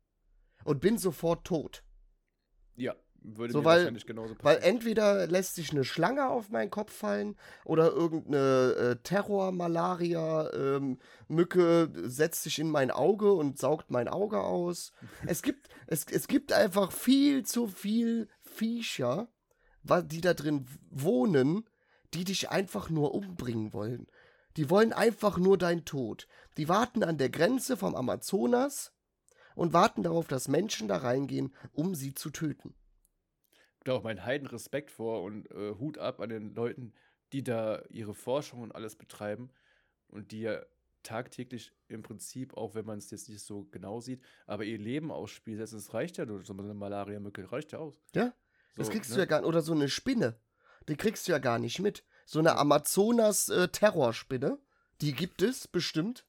[0.66, 1.84] und bin sofort tot.
[2.76, 4.62] Ja, würde so, mir weil, wahrscheinlich genauso passieren.
[4.62, 12.10] Weil entweder lässt sich eine Schlange auf meinen Kopf fallen oder irgendeine äh, Terror-Malaria-Mücke ähm,
[12.10, 14.92] setzt sich in mein Auge und saugt mein Auge aus.
[15.26, 19.30] es, gibt, es, es gibt einfach viel zu viel Viecher,
[19.84, 21.68] die da drin wohnen,
[22.14, 24.08] die dich einfach nur umbringen wollen.
[24.58, 26.28] Die wollen einfach nur deinen Tod.
[26.58, 28.92] Die warten an der Grenze vom Amazonas
[29.56, 32.74] und warten darauf, dass Menschen da reingehen, um sie zu töten.
[33.84, 36.94] Da auch meinen heiden Respekt vor und äh, Hut ab an den Leuten,
[37.32, 39.50] die da ihre Forschung und alles betreiben
[40.08, 40.62] und die ja
[41.04, 45.12] tagtäglich im Prinzip, auch wenn man es jetzt nicht so genau sieht, aber ihr Leben
[45.12, 45.78] aufs Spiel setzen.
[45.78, 48.02] Es reicht ja durch so eine Malaria-Mücke, reicht ja aus.
[48.14, 48.34] Ja, so,
[48.76, 49.16] das kriegst ne?
[49.16, 49.48] du ja gar nicht.
[49.48, 50.36] Oder so eine Spinne,
[50.88, 52.04] die kriegst du ja gar nicht mit.
[52.26, 54.58] So eine Amazonas-Terrorspinne, äh,
[55.02, 56.26] die gibt es bestimmt.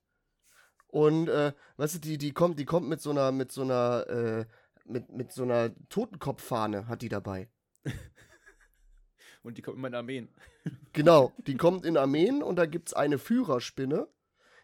[0.86, 4.06] Und äh, weißt du, die, die kommt, die kommt mit so einer, mit so einer,
[4.08, 4.46] äh,
[4.90, 7.48] mit, mit so einer Totenkopffahne hat die dabei.
[9.42, 10.28] und die kommt immer in Armeen.
[10.92, 14.08] genau, die kommt in Armeen und da gibt es eine Führerspinne.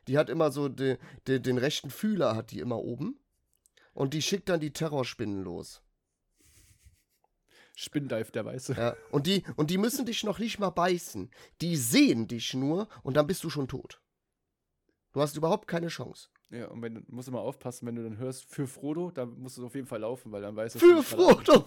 [0.08, 3.18] Die hat immer so de, de, den rechten Fühler hat die immer oben.
[3.92, 5.82] Und die schickt dann die Terrorspinnen los.
[7.74, 8.74] Spindive, der Weiße.
[8.74, 11.30] Ja, und die, und die müssen dich noch nicht mal beißen.
[11.60, 14.00] Die sehen dich nur und dann bist du schon tot.
[15.12, 16.28] Du hast überhaupt keine Chance.
[16.50, 19.58] Ja, und wenn du musst immer aufpassen, wenn du dann hörst für Frodo, dann musst
[19.58, 20.78] du auf jeden Fall laufen, weil dann weißt du.
[20.78, 21.66] Für Frodo!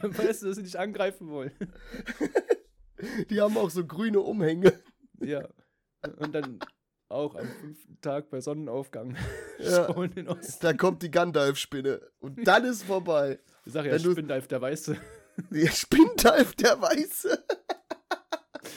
[0.00, 1.52] dann weißt du, dass sie dich angreifen wollen.
[3.30, 4.72] Die haben auch so grüne Umhänge.
[5.20, 5.46] Ja.
[6.16, 6.58] Und dann
[7.10, 9.16] auch am fünften Tag bei Sonnenaufgang
[9.58, 9.92] ja.
[10.60, 12.00] Da kommt die Gandalf-Spinne.
[12.20, 13.38] Und dann ist vorbei.
[13.66, 14.96] Ich sag ja, Spindalf der Weiße.
[15.50, 17.44] Ja, Spindalf der Weiße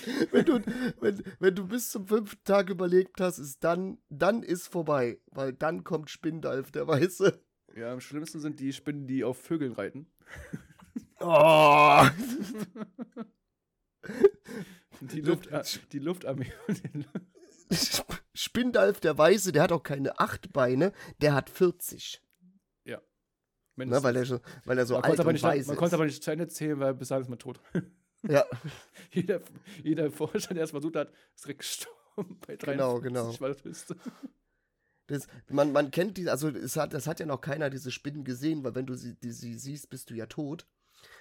[0.32, 0.62] wenn, du,
[1.00, 5.20] wenn, wenn du bis zum fünften Tag überlebt hast, ist dann, dann ist vorbei.
[5.28, 7.42] Weil dann kommt Spindalf, der Weiße.
[7.76, 10.12] Ja, am schlimmsten sind die Spinnen, die auf Vögeln reiten.
[11.20, 12.06] Oh!
[15.02, 15.50] die, Luft,
[15.92, 16.52] die Luftarmee.
[18.34, 20.92] Spindalf, der Weiße, der hat auch keine acht Beine,
[21.22, 22.22] der hat 40.
[22.86, 23.02] Ja.
[23.76, 26.24] Na, weil, er, weil er so man alt und nicht, weiß Man konnte aber nicht
[26.24, 27.60] zu Ende zählen, weil bis dahin ist man tot.
[28.28, 28.46] Ja.
[29.12, 29.42] jeder,
[29.84, 33.34] jeder Forscher, der es versucht hat, ist direkt gestorben bei 53, genau, genau.
[35.08, 38.26] Das, man, man kennt die, also es hat, das hat ja noch keiner diese Spinnen
[38.26, 40.68] gesehen, weil wenn du sie, die, sie siehst, bist du ja tot.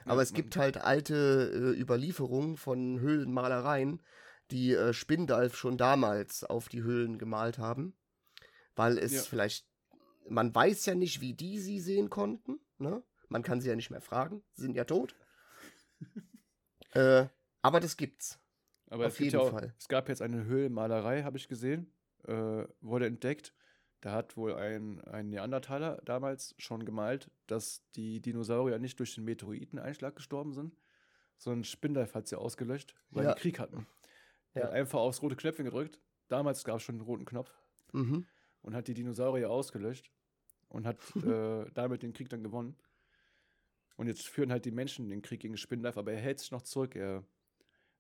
[0.05, 4.03] Aber ja, es gibt halt alte äh, Überlieferungen von Höhlenmalereien,
[4.51, 7.95] die äh, Spindalf schon damals auf die Höhlen gemalt haben.
[8.75, 9.23] Weil es ja.
[9.23, 9.67] vielleicht,
[10.29, 12.59] man weiß ja nicht, wie die sie sehen konnten.
[12.79, 13.03] Ne?
[13.29, 15.15] Man kann sie ja nicht mehr fragen, sie sind ja tot.
[16.97, 17.29] Äh,
[17.63, 18.39] aber das gibt's.
[18.89, 19.75] Aber Auf jeden auch, Fall.
[19.79, 21.93] Es gab jetzt eine Höhlenmalerei, habe ich gesehen,
[22.27, 23.53] äh, wurde entdeckt.
[24.01, 29.25] Da hat wohl ein, ein Neandertaler damals schon gemalt, dass die Dinosaurier nicht durch den
[29.25, 30.77] Meteoriteneinschlag gestorben sind,
[31.39, 33.35] sondern Spindalf hat sie ausgelöscht, weil ja.
[33.35, 33.87] die Krieg hatten.
[34.55, 34.69] Er ja.
[34.69, 35.99] hat einfach aufs rote Knöpfchen gedrückt.
[36.29, 37.51] Damals gab es schon den roten Knopf.
[37.93, 38.27] Mhm.
[38.63, 40.11] Und hat die Dinosaurier ausgelöscht
[40.69, 42.77] und hat äh, damit den Krieg dann gewonnen.
[43.97, 46.63] Und jetzt führen halt die Menschen den Krieg gegen Spindlife, aber er hält sich noch
[46.63, 46.95] zurück.
[46.97, 47.25] Er,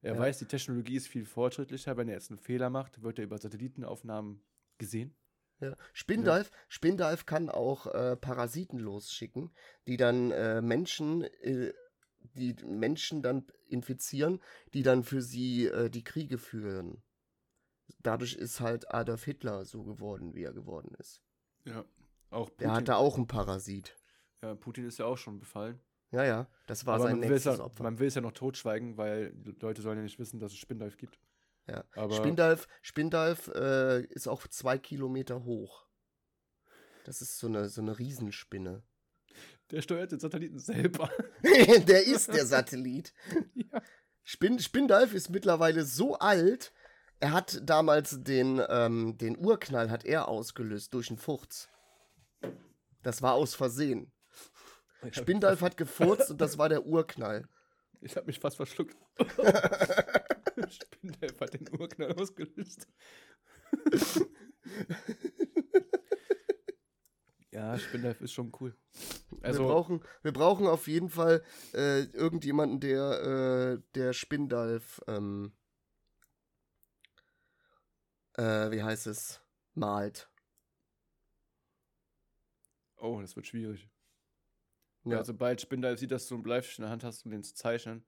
[0.03, 0.19] er ja.
[0.19, 1.97] weiß, die Technologie ist viel fortschrittlicher.
[1.97, 4.43] Wenn er jetzt einen Fehler macht, wird er über Satellitenaufnahmen
[4.79, 5.17] gesehen.
[5.61, 5.75] Ja.
[5.95, 6.57] Spindalf, ja.
[6.69, 9.51] Spindalf kann auch äh, Parasiten losschicken,
[9.87, 11.73] die dann äh, Menschen, äh,
[12.35, 14.43] die Menschen dann infizieren,
[14.75, 17.03] die dann für sie äh, die Kriege führen.
[18.01, 21.23] Dadurch ist halt Adolf Hitler so geworden, wie er geworden ist.
[21.65, 21.87] Ja,
[22.31, 22.59] auch Putin.
[22.59, 23.97] Der hatte auch einen Parasit.
[24.47, 25.81] Ja, Putin ist ja auch schon befallen.
[26.13, 27.83] Ja, ja, das war Aber sein nächstes ja, Opfer.
[27.83, 30.97] Man will es ja noch totschweigen, weil Leute sollen ja nicht wissen, dass es Spindalf
[30.97, 31.19] gibt.
[31.67, 35.87] Ja, Aber Spindalf, Spindalf äh, ist auch zwei Kilometer hoch.
[37.05, 38.85] Das ist so eine, so eine Riesenspinne.
[39.73, 41.11] Der steuert den Satelliten selber.
[41.43, 43.13] der ist der Satellit.
[43.55, 43.83] ja.
[44.23, 46.73] Spin Spindalf ist mittlerweile so alt,
[47.19, 51.69] er hat damals den, ähm, den Urknall hat er ausgelöst durch einen Furz.
[53.03, 54.13] Das war aus Versehen.
[55.13, 57.49] Spindalf hat gefurzt und das war der Urknall.
[58.03, 58.95] Ich habe mich fast verschluckt.
[60.69, 62.87] Spindelf hat den Urknall ausgelöst.
[67.51, 68.77] ja, Spindelf ist schon cool.
[69.41, 71.43] Also, wir, brauchen, wir brauchen auf jeden Fall
[71.73, 75.53] äh, irgendjemanden, der, äh, der Spindalf, ähm,
[78.35, 79.41] äh, wie heißt es,
[79.75, 80.29] malt.
[82.99, 83.89] Oh, das wird schwierig.
[85.07, 85.19] Ja.
[85.19, 87.55] Also, sobald Spindalf sieht, dass du einen Bleistift in der Hand hast, um den zu
[87.55, 88.05] zeichnen,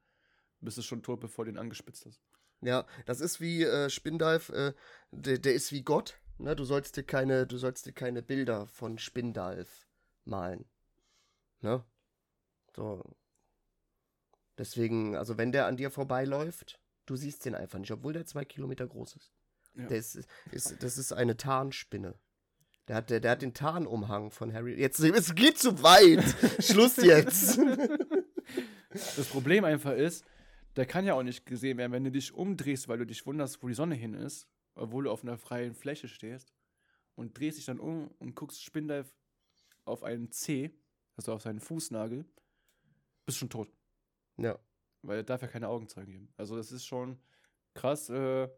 [0.61, 2.21] bist du schon tot, bevor du den angespitzt hast.
[2.61, 4.73] Ja, das ist wie äh, Spindalf, äh,
[5.13, 6.21] der, der ist wie Gott.
[6.39, 6.57] Ne?
[6.57, 9.87] Du sollst dir keine, du sollst dir keine Bilder von Spindalf
[10.25, 10.65] malen.
[11.61, 11.85] Ne?
[12.75, 13.05] So.
[14.57, 18.45] Deswegen, also wenn der an dir vorbeiläuft, du siehst den einfach nicht, obwohl der zwei
[18.45, 19.33] Kilometer groß ist.
[19.75, 19.87] Ja.
[19.87, 22.19] Der ist, ist, das ist eine Tarnspinne.
[22.89, 24.75] Der hat, der, der hat den Tarnumhang von Harry.
[24.75, 26.25] Jetzt, es geht zu weit.
[26.65, 27.61] Schluss jetzt.
[28.91, 30.25] Das Problem einfach ist,
[30.77, 33.63] der kann ja auch nicht gesehen werden, wenn du dich umdrehst, weil du dich wunderst,
[33.63, 36.55] wo die Sonne hin ist, obwohl du auf einer freien Fläche stehst
[37.15, 39.15] und drehst dich dann um und guckst Spindelf
[39.85, 40.75] auf einen C,
[41.17, 42.25] also auf seinen Fußnagel,
[43.27, 43.71] bist schon tot.
[44.39, 44.59] Ja.
[45.03, 46.33] Weil er darf ja keine Augenzeugen geben.
[46.39, 47.19] Also das ist schon
[47.75, 48.09] krass.
[48.09, 48.49] Äh,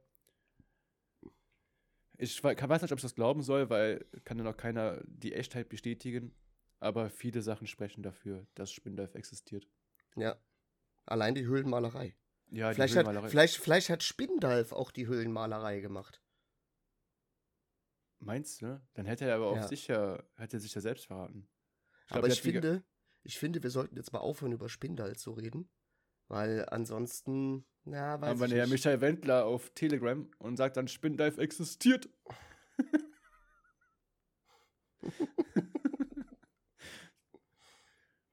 [2.20, 5.68] ich weiß nicht, ob ich das glauben soll, weil kann ja noch keiner die Echtheit
[5.68, 6.34] bestätigen.
[6.78, 9.68] Aber viele Sachen sprechen dafür, dass Spindolf existiert.
[10.16, 10.38] Ja.
[11.04, 12.16] Allein die Höhlenmalerei.
[12.48, 13.24] Ja, vielleicht, Höhlenmalerei.
[13.24, 16.22] Hat, vielleicht, vielleicht hat Spindalf auch die Höhlenmalerei gemacht.
[18.18, 18.82] Meinst du?
[18.94, 19.66] Dann hätte er aber auch ja.
[19.66, 21.48] sicher, hätte er sich ja selbst verraten.
[22.06, 22.84] Ich aber glaub, ich finde,
[23.22, 25.70] ich finde, wir sollten jetzt mal aufhören, über Spindal zu reden.
[26.30, 31.40] Weil ansonsten, ja, weiß Aber ich ja Michael Wendler auf Telegram und sagt dann, Spindive
[31.40, 32.08] existiert.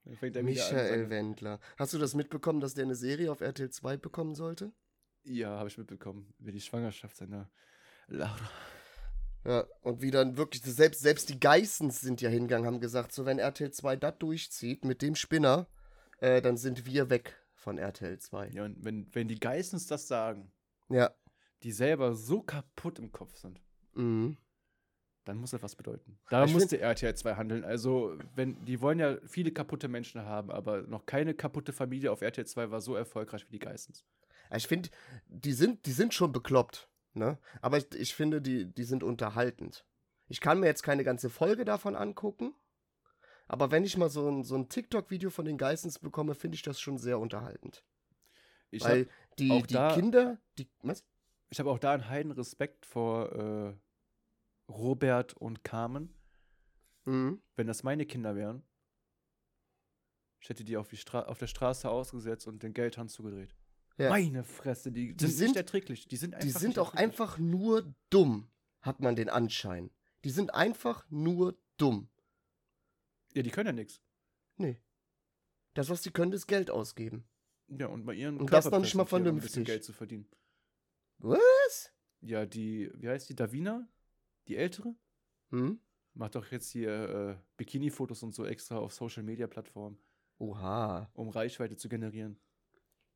[0.03, 1.59] Michael Wendler.
[1.77, 4.71] Hast du das mitbekommen, dass der eine Serie auf RTL 2 bekommen sollte?
[5.23, 6.31] Ja, habe ich mitbekommen.
[6.37, 7.49] Über die Schwangerschaft seiner
[8.05, 8.37] Laura.
[9.43, 13.25] Ja, und wie dann wirklich, selbst, selbst die Geissens sind ja hingegangen, haben gesagt, so
[13.25, 15.67] wenn RTL 2 das durchzieht mit dem Spinner,
[16.19, 17.35] äh, dann sind wir weg
[17.68, 18.51] von RTL 2.
[18.51, 20.53] Ja, und wenn, wenn die Geissens das sagen,
[20.88, 21.11] ja.
[21.63, 23.61] die selber so kaputt im Kopf sind,
[23.93, 24.38] mhm.
[25.26, 26.18] dann muss das was bedeuten.
[26.30, 27.65] Da ich musste RTL 2 handeln.
[27.65, 32.22] Also, wenn, die wollen ja viele kaputte Menschen haben, aber noch keine kaputte Familie auf
[32.22, 34.05] RTL 2 war so erfolgreich wie die Geissens.
[34.55, 34.88] Ich finde,
[35.28, 37.38] die sind, die sind schon bekloppt, ne?
[37.61, 39.86] Aber ich, ich finde, die, die sind unterhaltend.
[40.30, 42.55] Ich kann mir jetzt keine ganze Folge davon angucken,
[43.47, 46.61] aber wenn ich mal so ein, so ein TikTok-Video von den Geissens bekomme, finde ich
[46.61, 47.83] das schon sehr unterhaltend.
[48.69, 49.07] Ich Weil
[49.39, 51.03] die, die da, Kinder, die, was?
[51.49, 53.73] Ich habe auch da einen heiden Respekt vor äh,
[54.69, 56.13] Robert und Carmen.
[57.05, 57.41] Mhm.
[57.55, 58.63] Wenn das meine Kinder wären,
[60.41, 63.55] ich hätte die auf, die auf der Straße ausgesetzt und den Geldhand zugedreht.
[63.97, 64.09] Ja.
[64.09, 66.07] Meine Fresse, die, die sind, nicht erträglich.
[66.07, 68.47] Die sind, einfach die sind auch einfach nur dumm,
[68.81, 69.89] hat man den Anschein.
[70.23, 72.09] Die sind einfach nur dumm.
[73.38, 74.01] Ja, die können ja nichts.
[74.55, 74.81] Nee.
[75.75, 77.29] Das, was sie können, ist Geld ausgeben.
[77.67, 79.57] Ja, und bei ihren Und das noch nicht mal vernünftig.
[79.57, 80.27] Um Geld zu verdienen.
[81.19, 81.93] Was?
[82.21, 83.88] Ja, die, wie heißt die, Davina?
[84.47, 84.95] Die Ältere?
[85.51, 85.79] Hm?
[86.15, 89.99] Macht doch jetzt hier äh, Bikini-Fotos und so extra auf Social-Media-Plattformen.
[90.39, 91.11] Oha.
[91.13, 92.39] Um Reichweite zu generieren.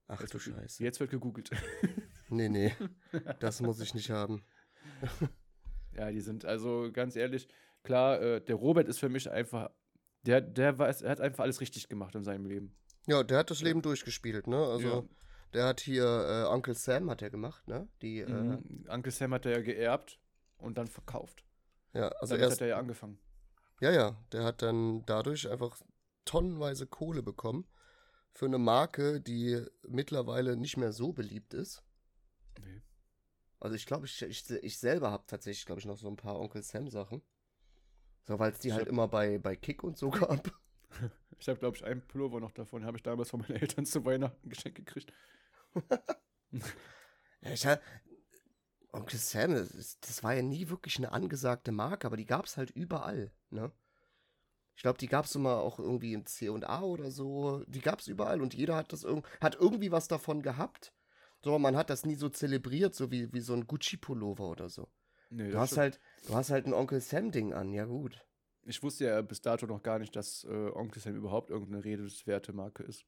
[0.05, 0.83] Ach jetzt du Scheiße.
[0.83, 1.49] Jetzt wird gegoogelt.
[2.29, 2.75] nee, nee.
[3.39, 4.45] Das muss ich nicht haben.
[5.95, 7.47] ja, die sind, also ganz ehrlich,
[7.81, 9.71] klar, äh, der Robert ist für mich einfach
[10.23, 12.75] der, der weiß, er hat einfach alles richtig gemacht in seinem Leben.
[13.07, 14.57] Ja, der hat das Leben durchgespielt, ne?
[14.57, 15.03] Also, ja.
[15.53, 17.87] der hat hier, äh, Uncle Sam hat er gemacht, ne?
[18.01, 18.85] Die, äh, mhm.
[18.87, 20.19] äh, Uncle Sam hat er ja geerbt
[20.57, 21.43] und dann verkauft.
[21.93, 23.19] Ja, also Damit erst, hat er ja angefangen.
[23.81, 25.77] Ja, ja, der hat dann dadurch einfach
[26.25, 27.67] tonnenweise Kohle bekommen
[28.31, 31.83] für eine Marke, die mittlerweile nicht mehr so beliebt ist.
[32.63, 32.81] Nee.
[33.59, 36.39] Also ich glaube, ich, ich, ich selber habe tatsächlich, glaube ich, noch so ein paar
[36.39, 37.21] Onkel Sam Sachen.
[38.23, 40.51] So, weil es die ich halt hab, immer bei, bei Kick und so gab.
[41.39, 42.85] Ich habe, glaube ich, einen Pullover noch davon.
[42.85, 45.11] Habe ich damals von meinen Eltern zu Weihnachten geschenkt gekriegt.
[46.51, 47.81] ja, ich hab,
[48.93, 52.57] Onkel Sam, das, das, war ja nie wirklich eine angesagte Marke, aber die gab es
[52.57, 53.71] halt überall, ne?
[54.75, 57.63] Ich glaube, die gab es immer auch irgendwie in C&A oder so.
[57.67, 60.93] Die gab es überall und jeder hat das irg hat irgendwie was davon gehabt.
[61.43, 64.87] So, man hat das nie so zelebriert, so wie, wie so ein Gucci-Pullover oder so.
[65.29, 68.25] Nee, du, hast halt, du hast halt ein Onkel Sam-Ding an, ja gut.
[68.63, 72.53] Ich wusste ja bis dato noch gar nicht, dass äh, Onkel Sam überhaupt irgendeine redenswerte
[72.53, 73.05] Marke ist.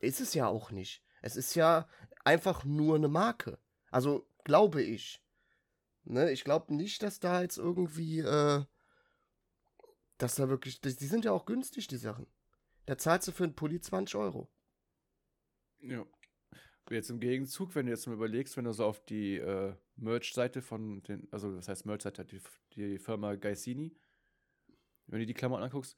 [0.00, 1.02] Ist es ja auch nicht.
[1.22, 1.88] Es ist ja
[2.24, 3.58] einfach nur eine Marke.
[3.90, 5.22] Also glaube ich.
[6.04, 8.64] Ne, ich glaube nicht, dass da jetzt irgendwie, äh,
[10.18, 12.26] dass da wirklich, die sind ja auch günstig, die Sachen.
[12.86, 14.50] Da zahlst du für einen Pulli 20 Euro.
[15.80, 16.04] Ja.
[16.90, 20.62] Jetzt im Gegenzug, wenn du jetzt mal überlegst, wenn du so auf die äh, Merch-Seite
[20.62, 22.40] von den, also was heißt Merch-Seite, die,
[22.74, 23.96] die Firma Gaisini,
[25.06, 25.96] wenn du die Klamotten anguckst,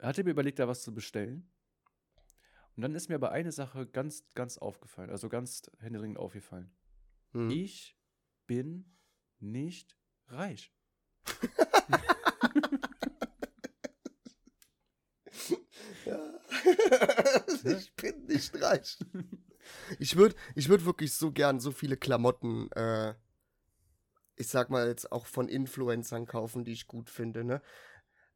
[0.00, 1.50] hatte mir überlegt, da was zu bestellen.
[2.76, 6.72] Und dann ist mir aber eine Sache ganz, ganz aufgefallen, also ganz händeringend aufgefallen.
[7.32, 7.50] Hm.
[7.50, 7.98] Ich
[8.46, 8.96] bin
[9.38, 9.96] nicht
[10.28, 10.72] reich.
[16.06, 16.40] ja.
[17.64, 18.98] ich bin nicht reich.
[19.98, 23.14] Ich würde ich würd wirklich so gern so viele Klamotten, äh,
[24.36, 27.62] ich sag mal jetzt auch von Influencern kaufen, die ich gut finde, ne?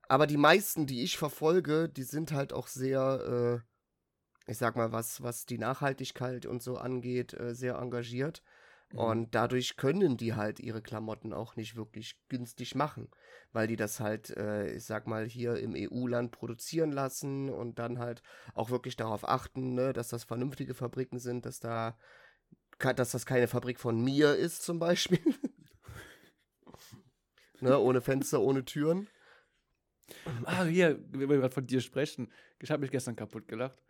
[0.08, 3.62] Aber die meisten, die ich verfolge, die sind halt auch sehr,
[4.46, 8.42] äh, ich sag mal, was, was die Nachhaltigkeit und so angeht, äh, sehr engagiert.
[8.93, 8.99] Mhm.
[8.99, 13.09] Und dadurch können die halt ihre Klamotten auch nicht wirklich günstig machen,
[13.53, 17.99] weil die das halt, äh, ich sag mal, hier im EU-Land produzieren lassen und dann
[17.99, 18.22] halt
[18.55, 21.99] auch wirklich darauf achten, ne, dass das vernünftige Fabriken sind, dass da,
[22.78, 25.20] dass das keine Fabrik von mir ist zum Beispiel.
[27.61, 29.09] ne, ohne Fenster, ohne Türen.
[30.45, 32.32] Ah, hier, wenn wir gerade von dir sprechen.
[32.61, 33.82] Ich habe mich gestern kaputt gelacht.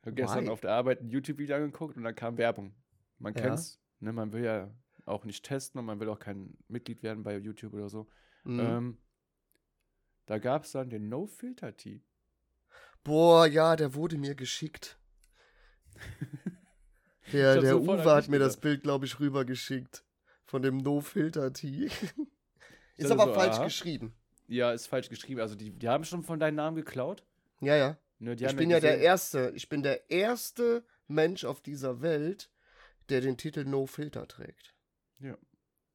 [0.00, 2.76] Ich habe gestern auf der Arbeit ein YouTube-Video angeguckt und dann kam Werbung.
[3.18, 3.40] Man ja.
[3.40, 3.83] kennt's.
[4.04, 4.70] Ne, man will ja
[5.06, 8.06] auch nicht testen und man will auch kein Mitglied werden bei YouTube oder so.
[8.44, 8.60] Mhm.
[8.60, 8.98] Ähm,
[10.26, 12.02] da gab es dann den No-Filter-Tee.
[13.02, 14.98] Boah, ja, der wurde mir geschickt.
[17.32, 20.04] der der Uwe hat mir das Bild, glaube ich, rübergeschickt.
[20.44, 21.90] Von dem No-Filter-Tee.
[22.98, 23.64] ist aber so, falsch aha.
[23.64, 24.14] geschrieben.
[24.48, 25.40] Ja, ist falsch geschrieben.
[25.40, 27.24] Also die, die haben schon von deinem Namen geklaut.
[27.62, 27.96] Ja, ja.
[28.18, 29.50] Ne, ich bin ja, ja der Erste.
[29.54, 32.50] Ich bin der erste Mensch auf dieser Welt,
[33.08, 34.74] der den Titel No Filter trägt.
[35.18, 35.36] Ja.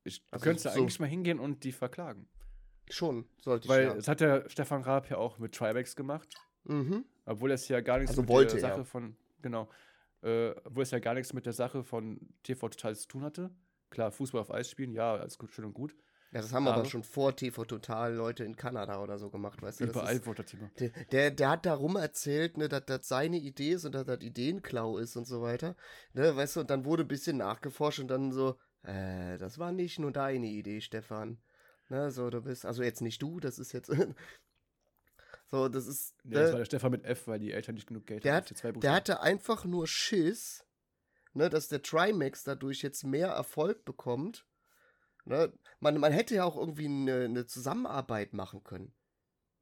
[0.04, 2.28] Ich also könnte so eigentlich mal hingehen und die verklagen.
[2.90, 3.96] Schon, sollte ich Weil ja.
[3.96, 6.34] es hat der Stefan Raab ja auch mit Tribex gemacht.
[6.64, 7.06] Mhm.
[7.26, 8.84] Obwohl es ja gar nichts also mit wollte, der Sache ja.
[8.84, 9.70] von, genau,
[10.22, 13.52] äh, obwohl es ja gar nichts mit der Sache von TV Total zu tun hatte.
[13.90, 15.96] Klar, Fußball auf Eis spielen, ja, alles gut, schön und gut.
[16.32, 19.64] Ja, das haben aber, aber schon vor TV Total Leute in Kanada oder so gemacht,
[19.64, 19.86] weißt du?
[19.86, 20.70] Überall wurde das Thema.
[20.80, 24.22] Der, der, der, hat darum erzählt, ne, dass das seine Idee ist und dass das
[24.22, 25.76] Ideenklau ist und so weiter.
[26.14, 29.72] Ne, weißt du, und dann wurde ein bisschen nachgeforscht und dann so, äh, das war
[29.72, 31.40] nicht nur deine Idee, Stefan.
[31.88, 33.92] Ne, so, du bist, also jetzt nicht du, das ist jetzt.
[35.48, 36.14] so, das ist.
[36.24, 38.36] Nee, das ne, war der Stefan mit F, weil die Eltern nicht genug Geld der
[38.36, 38.46] haben.
[38.46, 40.64] Hat, der hatte einfach nur Schiss,
[41.34, 44.46] ne, dass der Trimax dadurch jetzt mehr Erfolg bekommt
[45.30, 45.54] Ne?
[45.80, 48.96] Man, man hätte ja auch irgendwie eine, eine Zusammenarbeit machen können.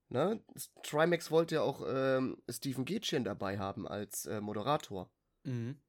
[0.08, 0.42] Ne?
[0.82, 5.12] Trimax wollte ja auch ähm, Stephen Gätchen dabei haben als äh, Moderator.
[5.44, 5.82] Mhm.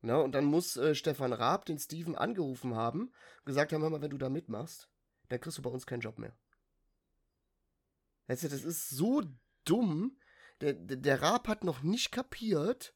[0.00, 0.18] Ne?
[0.18, 3.12] Und dann muss äh, Stefan Raab den Steven angerufen haben,
[3.44, 4.88] gesagt haben, hör mal, wenn du da mitmachst,
[5.28, 6.34] dann kriegst du bei uns keinen Job mehr.
[8.28, 9.22] Weißt du, das ist so
[9.66, 10.18] dumm.
[10.62, 12.94] Der, der, der Raab hat noch nicht kapiert,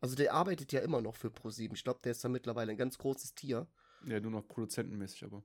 [0.00, 1.76] also der arbeitet ja immer noch für ProSieben.
[1.76, 3.66] Ich glaube, der ist da mittlerweile ein ganz großes Tier.
[4.06, 5.44] Ja, nur noch produzentenmäßig, aber.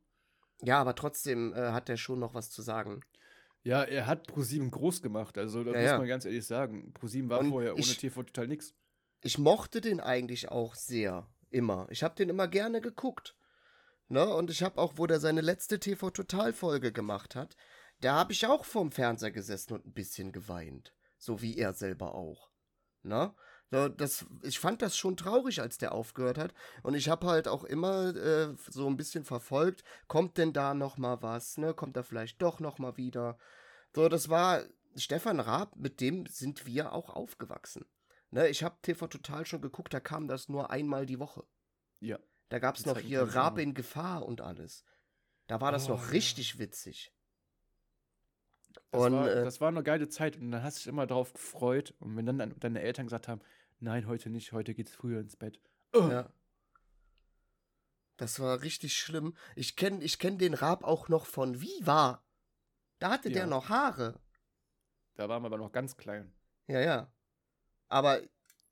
[0.62, 3.02] Ja, aber trotzdem äh, hat er schon noch was zu sagen.
[3.64, 5.98] Ja, er hat ProSieben groß gemacht, also das ja, muss ja.
[5.98, 6.94] man ganz ehrlich sagen.
[6.94, 8.74] ProSieben war Und vorher ohne ich, TV total nix.
[9.22, 11.88] Ich mochte den eigentlich auch sehr, immer.
[11.90, 13.36] Ich habe den immer gerne geguckt.
[14.10, 14.26] Ne?
[14.26, 17.56] Und ich habe auch, wo der seine letzte TV Total Folge gemacht hat,
[18.00, 22.16] da habe ich auch vorm Fernseher gesessen und ein bisschen geweint, so wie er selber
[22.16, 22.52] auch.
[23.04, 23.34] Ne?
[23.70, 26.54] Das, ich fand das schon traurig, als der aufgehört hat.
[26.84, 30.98] Und ich habe halt auch immer äh, so ein bisschen verfolgt, kommt denn da noch
[30.98, 31.58] mal was?
[31.58, 31.74] Ne?
[31.74, 33.38] Kommt da vielleicht doch noch mal wieder?
[33.94, 34.64] So, das war
[34.96, 37.86] Stefan Raab, mit dem sind wir auch aufgewachsen.
[38.32, 38.48] Ne?
[38.48, 41.44] Ich habe TV Total schon geguckt, da kam das nur einmal die Woche.
[42.00, 42.20] Ja.
[42.50, 44.86] Da gab es noch hier Raab in Gefahr und alles.
[45.48, 47.14] Da war das oh, noch richtig witzig.
[48.92, 51.08] Das, und, war, äh, das war eine geile Zeit und dann hast du dich immer
[51.08, 51.94] darauf gefreut.
[52.00, 53.42] Und wenn dann deine Eltern gesagt haben,
[53.80, 55.60] nein, heute nicht, heute geht's früher ins Bett.
[55.94, 56.08] Oh.
[56.10, 56.30] Ja.
[58.18, 59.36] Das war richtig schlimm.
[59.56, 62.24] Ich kenne ich kenn den Raab auch noch von Viva.
[63.00, 63.36] Da hatte ja.
[63.36, 64.20] der noch Haare.
[65.16, 66.34] Da waren wir aber noch ganz klein.
[66.68, 67.12] Ja, ja.
[67.90, 68.22] Aber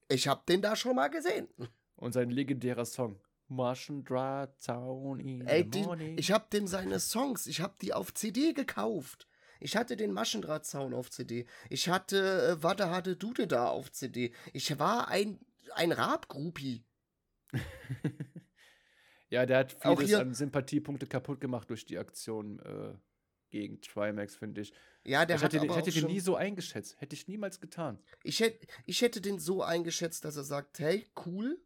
[0.09, 1.47] ich hab den da schon mal gesehen.
[1.95, 3.19] Und sein legendärer Song.
[3.47, 9.27] Maschendrahtzaun in Ey, den, ich hab dem seine Songs, ich hab die auf CD gekauft.
[9.59, 11.45] Ich hatte den Maschendrahtzaun auf CD.
[11.69, 14.33] Ich hatte äh, Warte hatte Dude da auf CD.
[14.53, 15.39] Ich war ein,
[15.73, 16.83] ein Rap-Groupie.
[19.29, 22.95] ja, der hat vieles an Sympathiepunkte kaputt gemacht durch die Aktion äh,
[23.49, 24.73] gegen Trimax, finde ich.
[25.03, 26.99] Ja, der ich hat hätte, ich hätte den nie so eingeschätzt.
[26.99, 27.99] Hätte ich niemals getan.
[28.23, 31.61] Ich hätte, ich hätte den so eingeschätzt, dass er sagt, hey, cool,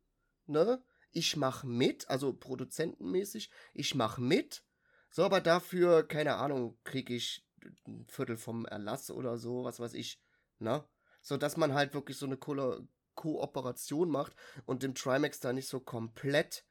[0.45, 0.83] ne?
[1.11, 4.63] Ich mach mit, also produzentenmäßig, ich mach mit.
[5.09, 7.48] So, aber dafür, keine Ahnung, kriege ich
[7.87, 10.21] ein Viertel vom Erlass oder so, was weiß ich,
[10.59, 10.83] ne?
[11.21, 14.33] So dass man halt wirklich so eine Koll Kooperation macht
[14.65, 16.63] und dem Trimax da nicht so komplett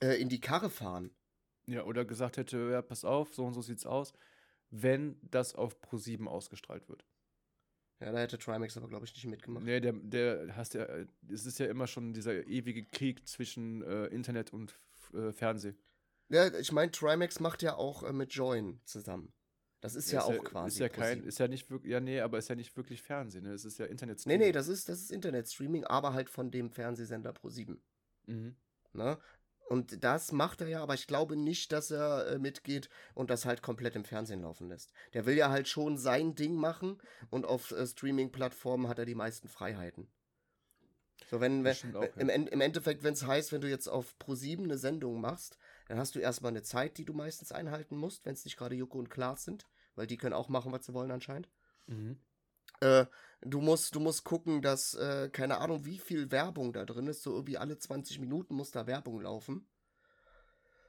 [0.00, 1.10] äh, in die Karre fahren.
[1.66, 4.12] Ja, oder gesagt hätte, ja, pass auf, so und so sieht's aus,
[4.70, 7.04] wenn das auf Pro7 ausgestrahlt wird.
[8.00, 9.64] Ja, da hätte Trimax aber, glaube ich, nicht mitgemacht.
[9.64, 10.86] Nee, der, der hast ja,
[11.28, 14.78] es ist ja immer schon dieser ewige Krieg zwischen äh, Internet und
[15.12, 15.76] äh, Fernsehen.
[16.28, 19.32] Ja, ich meine, Trimax macht ja auch äh, mit Join zusammen.
[19.80, 20.68] Das ist ja, ja ist auch ja, quasi.
[20.68, 23.44] Ist ja kein, ist ja nicht wirklich, ja, nee, aber ist ja nicht wirklich Fernsehen,
[23.44, 23.52] ne?
[23.52, 24.38] Es ist ja Internetstreaming.
[24.40, 27.76] Nee, nee, das ist, das ist Internetstreaming, aber halt von dem Fernsehsender Pro7.
[28.26, 28.56] Mhm.
[28.92, 29.18] Ne?
[29.68, 33.44] Und das macht er ja, aber ich glaube nicht, dass er äh, mitgeht und das
[33.44, 34.92] halt komplett im Fernsehen laufen lässt.
[35.12, 36.98] Der will ja halt schon sein Ding machen
[37.30, 40.08] und auf äh, Streaming-Plattformen hat er die meisten Freiheiten.
[41.30, 42.08] So, wenn, wenn auch, ja.
[42.16, 45.58] im, im Endeffekt, wenn es heißt, wenn du jetzt auf Pro7 eine Sendung machst,
[45.88, 48.74] dann hast du erstmal eine Zeit, die du meistens einhalten musst, wenn es nicht gerade
[48.74, 49.66] Joko und Klaas sind,
[49.96, 51.48] weil die können auch machen, was sie wollen anscheinend.
[51.86, 52.18] Mhm.
[52.80, 53.06] Äh,
[53.40, 57.22] du musst, du musst gucken, dass, äh, keine Ahnung, wie viel Werbung da drin ist.
[57.22, 59.66] So irgendwie alle 20 Minuten muss da Werbung laufen.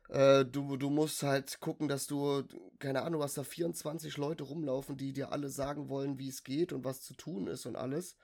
[0.09, 2.43] Äh, du, du musst halt gucken, dass du,
[2.79, 6.73] keine Ahnung, hast da 24 Leute rumlaufen, die dir alle sagen wollen, wie es geht
[6.73, 8.17] und was zu tun ist und alles.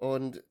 [0.00, 0.42] Und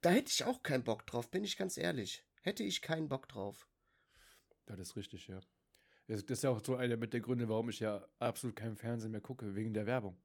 [0.00, 2.24] da hätte ich auch keinen Bock drauf, bin ich ganz ehrlich.
[2.42, 3.68] Hätte ich keinen Bock drauf.
[4.66, 5.40] Das ist richtig, ja.
[6.08, 9.10] Das ist ja auch so einer mit der Gründe, warum ich ja absolut keinen Fernsehen
[9.10, 10.16] mehr gucke, wegen der Werbung.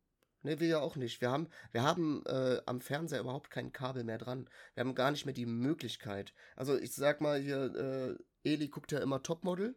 [0.44, 1.22] Ne, wir ja auch nicht.
[1.22, 4.50] Wir haben, wir haben äh, am Fernseher überhaupt kein Kabel mehr dran.
[4.74, 6.34] Wir haben gar nicht mehr die Möglichkeit.
[6.56, 9.76] Also ich sag mal hier, äh, Eli guckt ja immer Topmodel.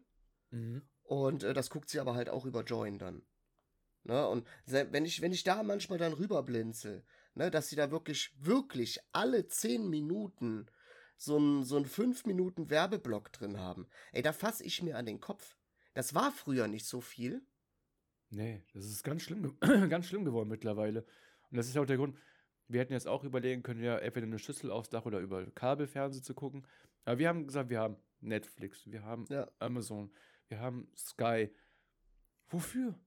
[0.49, 0.81] Mhm.
[1.03, 3.21] Und äh, das guckt sie aber halt auch über Join dann.
[4.03, 4.27] Ne?
[4.27, 7.03] Und wenn ich, wenn ich da manchmal dann rüberblinzel,
[7.35, 10.65] ne, dass sie da wirklich, wirklich alle zehn Minuten
[11.17, 15.05] so einen so einen 5 Minuten Werbeblock drin haben, ey, da fasse ich mir an
[15.05, 15.57] den Kopf.
[15.93, 17.45] Das war früher nicht so viel.
[18.29, 19.57] Nee, das ist ganz schlimm,
[19.89, 21.05] ganz schlimm geworden mittlerweile.
[21.49, 22.17] Und das ist ja auch der Grund,
[22.67, 26.23] wir hätten jetzt auch überlegen können, ja, entweder eine Schüssel aufs Dach oder über Kabelfernsehen
[26.23, 26.65] zu gucken.
[27.05, 29.49] Aber wir haben gesagt, wir haben Netflix, wir haben ja.
[29.59, 30.11] Amazon,
[30.47, 31.53] wir haben Sky.
[32.47, 32.99] Wofür?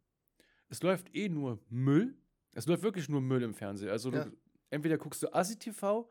[0.69, 2.17] Es läuft eh nur Müll.
[2.53, 3.91] Es läuft wirklich nur Müll im Fernsehen.
[3.91, 4.25] Also ja.
[4.25, 4.37] du,
[4.71, 6.11] entweder guckst du Asi-TV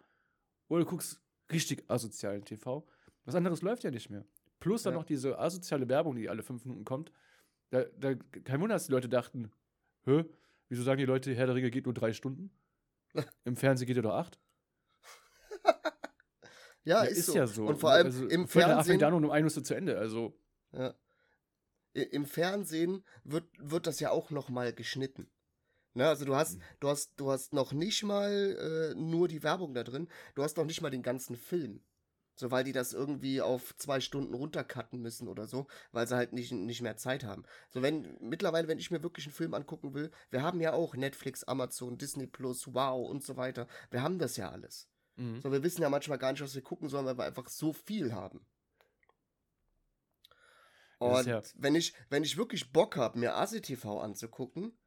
[0.67, 1.21] oder du guckst
[1.51, 2.85] richtig asozialen TV.
[3.25, 4.25] Was anderes läuft ja nicht mehr.
[4.59, 4.99] Plus dann ja.
[4.99, 7.11] noch diese asoziale Werbung, die alle fünf Minuten kommt.
[7.69, 9.51] Da, da, kein Wunder, dass die Leute dachten,
[10.05, 10.25] hä,
[10.69, 12.51] wieso sagen die Leute, Herr der Ringe geht nur drei Stunden?
[13.43, 14.39] Im Fernsehen geht er doch acht.
[16.83, 17.35] ja, ja, ist, ist so.
[17.35, 17.65] ja so.
[17.65, 18.99] Und vor allem also, im Fernsehen.
[18.99, 20.37] Dann um 1 Uhr zu Ende, also.
[20.71, 20.95] Ja.
[21.93, 25.29] Im Fernsehen wird, wird das ja auch noch mal geschnitten.
[25.97, 26.61] Ne, also du hast, mhm.
[26.79, 30.55] du hast, du hast noch nicht mal äh, nur die Werbung da drin, du hast
[30.55, 31.81] noch nicht mal den ganzen Film.
[32.35, 36.33] So, weil die das irgendwie auf zwei Stunden runtercutten müssen oder so, weil sie halt
[36.33, 37.45] nicht, nicht mehr Zeit haben.
[37.69, 40.95] So, wenn, mittlerweile, wenn ich mir wirklich einen Film angucken will, wir haben ja auch
[40.95, 43.67] Netflix, Amazon, Disney Plus, Wow und so weiter.
[43.89, 44.87] Wir haben das ja alles.
[45.15, 45.41] Mhm.
[45.41, 47.73] So, wir wissen ja manchmal gar nicht, was wir gucken sollen, weil wir einfach so
[47.73, 48.45] viel haben.
[50.99, 54.77] Und ja wenn ich, wenn ich wirklich Bock habe, mir ASI-TV anzugucken,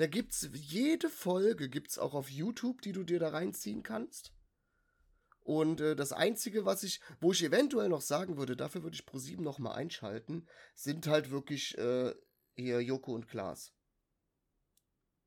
[0.00, 4.32] da gibt's jede Folge gibt's auch auf YouTube, die du dir da reinziehen kannst.
[5.40, 9.02] Und äh, das Einzige, was ich, wo ich eventuell noch sagen würde, dafür würde ich
[9.02, 12.14] Pro7 noch mal einschalten, sind halt wirklich äh,
[12.54, 13.74] hier Joko und Klaas.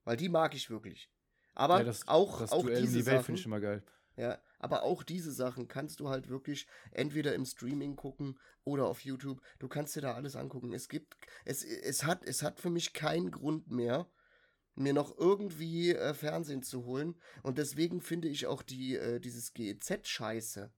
[0.05, 1.11] Weil die mag ich wirklich.
[1.53, 3.83] Aber ja, das, auch, das auch Duell diese die Welt finde ich immer geil.
[4.15, 9.01] Ja, aber auch diese Sachen kannst du halt wirklich entweder im Streaming gucken oder auf
[9.01, 9.39] YouTube.
[9.59, 10.73] Du kannst dir da alles angucken.
[10.73, 11.15] Es gibt,
[11.45, 14.07] es, es hat, es hat für mich keinen Grund mehr,
[14.75, 17.15] mir noch irgendwie äh, Fernsehen zu holen.
[17.41, 20.71] Und deswegen finde ich auch die, äh, dieses GEZ-Scheiße,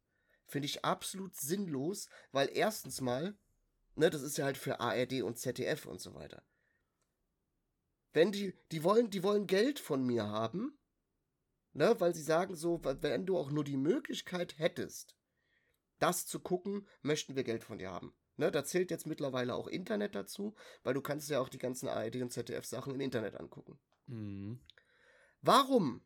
[0.48, 3.38] finde ich absolut sinnlos, weil erstens mal,
[3.96, 6.44] ne, das ist ja halt für ARD und ZDF und so weiter.
[8.14, 10.78] Wenn die, die wollen, die wollen Geld von mir haben,
[11.74, 15.16] ne, weil sie sagen so, wenn du auch nur die Möglichkeit hättest,
[16.00, 18.14] das zu gucken, möchten wir Geld von dir haben.
[18.38, 21.88] Ne, da zählt jetzt mittlerweile auch Internet dazu, weil du kannst ja auch die ganzen
[21.88, 23.80] ARD und ZDF Sachen im Internet angucken.
[24.08, 24.60] Mhm.
[25.42, 26.02] Warum?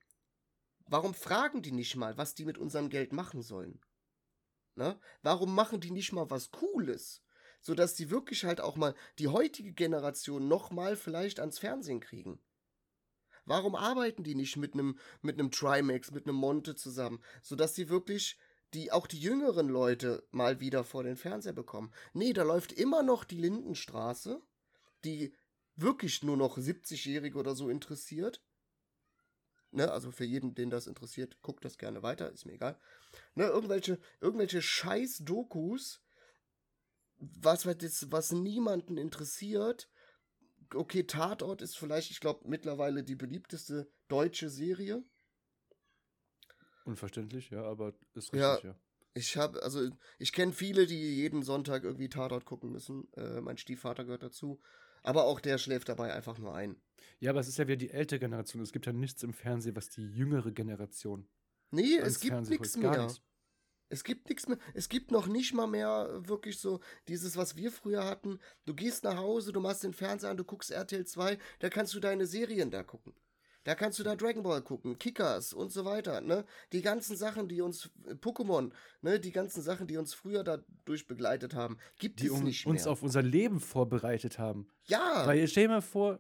[0.85, 3.79] Warum fragen die nicht mal, was die mit unserem Geld machen sollen?
[4.75, 4.99] Ne?
[5.23, 7.23] Warum machen die nicht mal was Cooles?
[7.61, 12.39] Sodass die wirklich halt auch mal die heutige Generation nochmal vielleicht ans Fernsehen kriegen.
[13.45, 17.89] Warum arbeiten die nicht mit einem mit einem Trimax, mit einem Monte zusammen, sodass sie
[17.89, 18.37] wirklich
[18.73, 21.91] die auch die jüngeren Leute mal wieder vor den Fernseher bekommen.
[22.13, 24.41] Nee, da läuft immer noch die Lindenstraße,
[25.03, 25.33] die
[25.75, 28.41] wirklich nur noch 70-Jährige oder so interessiert.
[29.71, 32.79] Ne, also für jeden, den das interessiert, guckt das gerne weiter, ist mir egal.
[33.35, 36.01] Ne, irgendwelche, irgendwelche Scheiß-Dokus,
[37.17, 39.89] was, was niemanden interessiert.
[40.73, 45.03] Okay, Tatort ist vielleicht, ich glaube, mittlerweile die beliebteste deutsche Serie.
[46.89, 48.59] Unverständlich, ja, aber ist richtig, ja.
[48.63, 48.75] ja.
[49.13, 53.07] Ich habe, also ich kenne viele, die jeden Sonntag irgendwie Tatort gucken müssen.
[53.13, 54.59] Äh, mein Stiefvater gehört dazu.
[55.03, 56.81] Aber auch der schläft dabei einfach nur ein.
[57.19, 58.63] Ja, aber es ist ja wieder die ältere Generation.
[58.63, 61.27] Es gibt ja nichts im Fernsehen, was die jüngere Generation.
[61.69, 63.03] Nee, es gibt nichts mehr.
[63.03, 63.21] Nichts.
[63.89, 64.57] Es gibt nichts mehr.
[64.73, 68.39] Es gibt noch nicht mal mehr wirklich so dieses, was wir früher hatten.
[68.65, 71.93] Du gehst nach Hause, du machst den Fernseher an, du guckst RTL 2, da kannst
[71.93, 73.13] du deine Serien da gucken.
[73.69, 76.43] Da kannst du da Dragon Ball gucken, Kickers und so weiter, ne?
[76.73, 78.71] Die ganzen Sachen, die uns, äh, Pokémon,
[79.03, 79.19] ne?
[79.19, 82.73] Die ganzen Sachen, die uns früher dadurch begleitet haben, gibt die es um, nicht mehr.
[82.73, 84.67] Die uns auf unser Leben vorbereitet haben.
[84.85, 85.21] Ja!
[85.27, 86.17] Weil stell dir mal vor.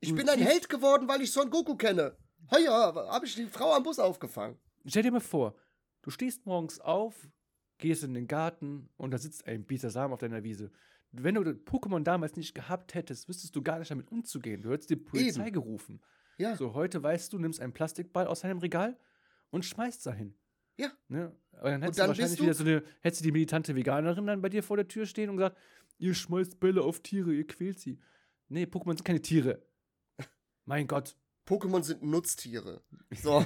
[0.00, 2.14] Ich bin ein Held geworden, weil ich Son Goku kenne.
[2.50, 4.58] Heuer habe ich die Frau am Bus aufgefangen.
[4.84, 5.54] Stell dir mal vor,
[6.02, 7.30] du stehst morgens auf,
[7.78, 10.70] gehst in den Garten und da sitzt ein Bisasam auf deiner Wiese.
[11.10, 14.60] Wenn du Pokémon damals nicht gehabt hättest, wüsstest du gar nicht damit umzugehen.
[14.60, 15.54] Du hättest die Polizei Eben.
[15.54, 16.02] gerufen.
[16.40, 16.56] Ja.
[16.56, 18.96] So, heute weißt du, nimmst einen Plastikball aus deinem Regal
[19.50, 20.34] und schmeißt dahin.
[20.78, 20.90] Ja.
[21.08, 21.36] Ne?
[21.52, 24.26] Aber dann hättest dann du wahrscheinlich du wieder so eine, hättest du die militante Veganerin
[24.26, 25.58] dann bei dir vor der Tür stehen und gesagt,
[25.98, 27.98] ihr schmeißt Bälle auf Tiere, ihr quält sie.
[28.48, 29.62] Nee, Pokémon sind keine Tiere.
[30.64, 31.14] mein Gott.
[31.46, 32.80] Pokémon sind Nutztiere.
[33.22, 33.44] So.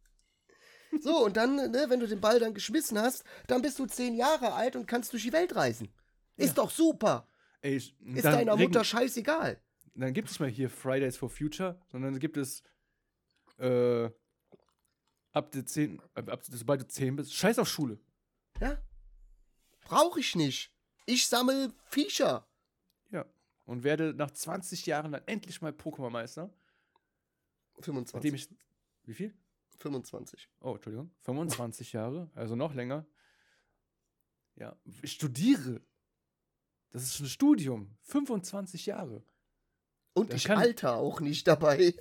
[1.00, 4.14] so, und dann, ne, wenn du den Ball dann geschmissen hast, dann bist du zehn
[4.14, 5.88] Jahre alt und kannst durch die Welt reisen.
[6.36, 6.62] Ist ja.
[6.62, 7.26] doch super.
[7.62, 9.58] Ey, ich, Ist deiner Mutter scheißegal
[9.94, 12.62] dann gibt es mal hier Fridays for Future, sondern gibt es
[13.58, 14.10] äh,
[15.32, 17.98] ab der 10, ab, sobald du 10 bist, scheiß auf Schule.
[18.60, 18.80] Ja.
[19.82, 20.72] Brauche ich nicht.
[21.06, 22.46] Ich sammle Viecher.
[23.10, 23.26] Ja.
[23.64, 26.52] Und werde nach 20 Jahren dann endlich mal Pokémon-Meister.
[27.80, 28.34] 25.
[28.34, 28.48] Ich,
[29.04, 29.34] wie viel?
[29.78, 30.48] 25.
[30.60, 31.10] Oh, Entschuldigung.
[31.22, 33.06] 25 Jahre, also noch länger.
[34.56, 35.80] Ja, ich studiere.
[36.90, 37.96] Das ist ein Studium.
[38.02, 39.24] 25 Jahre.
[40.12, 41.94] Und ich alter auch nicht dabei.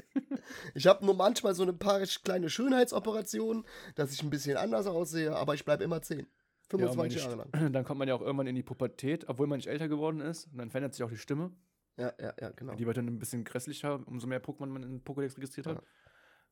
[0.74, 3.64] ich habe nur manchmal so ein paar kleine Schönheitsoperationen,
[3.94, 6.26] dass ich ein bisschen anders aussehe, aber ich bleibe immer 10.
[6.68, 7.72] 25 ja, Jahre lang.
[7.72, 10.46] Dann kommt man ja auch irgendwann in die Pubertät, obwohl man nicht älter geworden ist.
[10.46, 11.52] Und dann verändert sich auch die Stimme.
[11.96, 12.74] Ja, ja, ja, genau.
[12.74, 15.82] Die wird dann ein bisschen grässlicher, umso mehr Pokémon man in Pokédex registriert hat.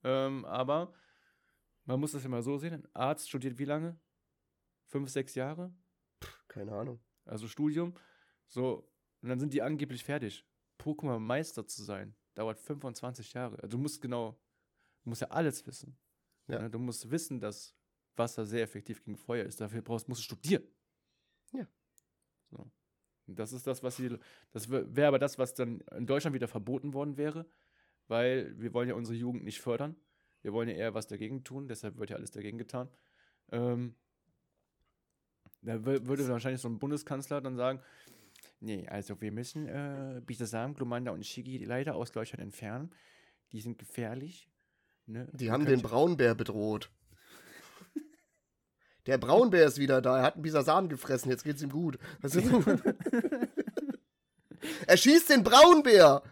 [0.05, 0.27] Ja.
[0.27, 0.95] Ähm, aber
[1.85, 3.99] man muss das ja mal so sehen: Ein Arzt studiert wie lange?
[4.87, 5.75] Fünf, sechs Jahre?
[6.23, 7.01] Pff, keine Ahnung.
[7.25, 7.95] Also Studium.
[8.49, 8.89] So,
[9.21, 10.47] und dann sind die angeblich fertig.
[10.85, 13.57] Pokémon-Meister zu sein, dauert 25 Jahre.
[13.57, 14.39] Also du musst genau,
[15.03, 15.97] du musst ja alles wissen.
[16.47, 16.61] Ja.
[16.61, 17.75] Ne, du musst wissen, dass
[18.17, 19.61] Wasser sehr effektiv gegen Feuer ist.
[19.61, 20.63] Dafür brauchst, musst du studieren.
[21.53, 21.67] Ja.
[22.51, 22.71] So.
[23.27, 24.19] das ist das, was sie,
[24.53, 27.47] das wäre aber das, was dann in Deutschland wieder verboten worden wäre,
[28.07, 29.97] weil wir wollen ja unsere Jugend nicht fördern.
[30.43, 32.91] Wir wollen ja eher was dagegen tun, deshalb wird ja alles dagegen getan.
[33.51, 33.95] Ähm,
[35.63, 37.81] da würde wahrscheinlich so ein Bundeskanzler dann sagen,
[38.65, 42.91] Nee, also wir müssen äh, Bisasam, Glumanda und Shigi leider aus Deutschland entfernen.
[43.53, 44.49] Die sind gefährlich.
[45.05, 45.29] Ne?
[45.35, 46.91] Die haben den Braunbär bedroht.
[49.05, 50.17] Der Braunbär ist wieder da.
[50.17, 51.31] Er hat einen Bisasam gefressen.
[51.31, 51.99] Jetzt geht's ihm gut.
[54.87, 56.23] er schießt den Braunbär!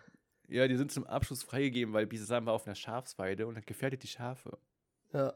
[0.49, 4.03] Ja, die sind zum Abschluss freigegeben, weil Bisasam war auf einer Schafsweide und hat gefährdet
[4.05, 4.57] die Schafe.
[5.13, 5.35] Ja.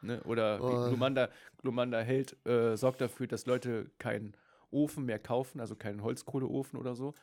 [0.00, 0.22] Ne?
[0.22, 0.88] Oder oh.
[0.88, 1.28] Glumanda,
[1.58, 4.34] Glumanda hält, äh, sorgt dafür, dass Leute keinen
[4.70, 7.14] Ofen mehr kaufen, also keinen Holzkohleofen oder so,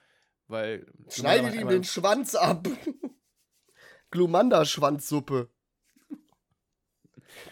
[0.47, 0.85] weil.
[1.09, 2.67] Schneidet ihm den Schwanz ab.
[4.11, 5.49] Glumanda-Schwanzsuppe.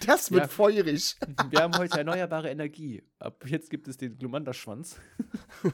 [0.06, 1.16] Das wird ja, feurig.
[1.50, 3.04] Wir haben heute erneuerbare Energie.
[3.20, 4.98] Ab jetzt gibt es den Glumanda-Schwanz.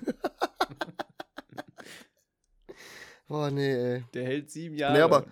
[3.30, 4.05] oh, nee, ey.
[4.13, 4.93] Der hält sieben Jahre.
[4.93, 5.26] Nee, aber,